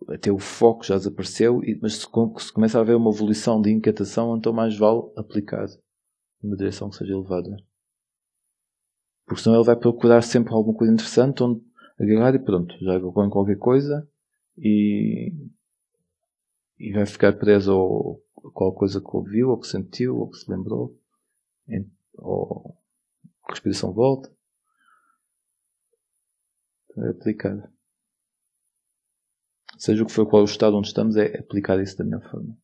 [0.09, 4.53] até o foco já desapareceu, mas se, começa a haver uma evolução de inquietação, então
[4.53, 5.67] mais vale aplicar
[6.43, 7.57] numa direção que seja elevada.
[9.27, 11.63] Porque senão ele vai procurar sempre alguma coisa interessante onde
[12.01, 14.09] agarrar e pronto, já agarrou qualquer coisa
[14.57, 15.33] e,
[16.79, 18.21] e vai ficar preso ao,
[18.55, 20.99] qual coisa que ouviu, ou que sentiu, ou que se lembrou,
[22.19, 22.77] ou
[23.45, 24.31] a respiração volta.
[26.97, 27.73] É aplicar.
[29.79, 32.57] Seja o que for qual o estado onde estamos, é aplicar isso da melhor forma.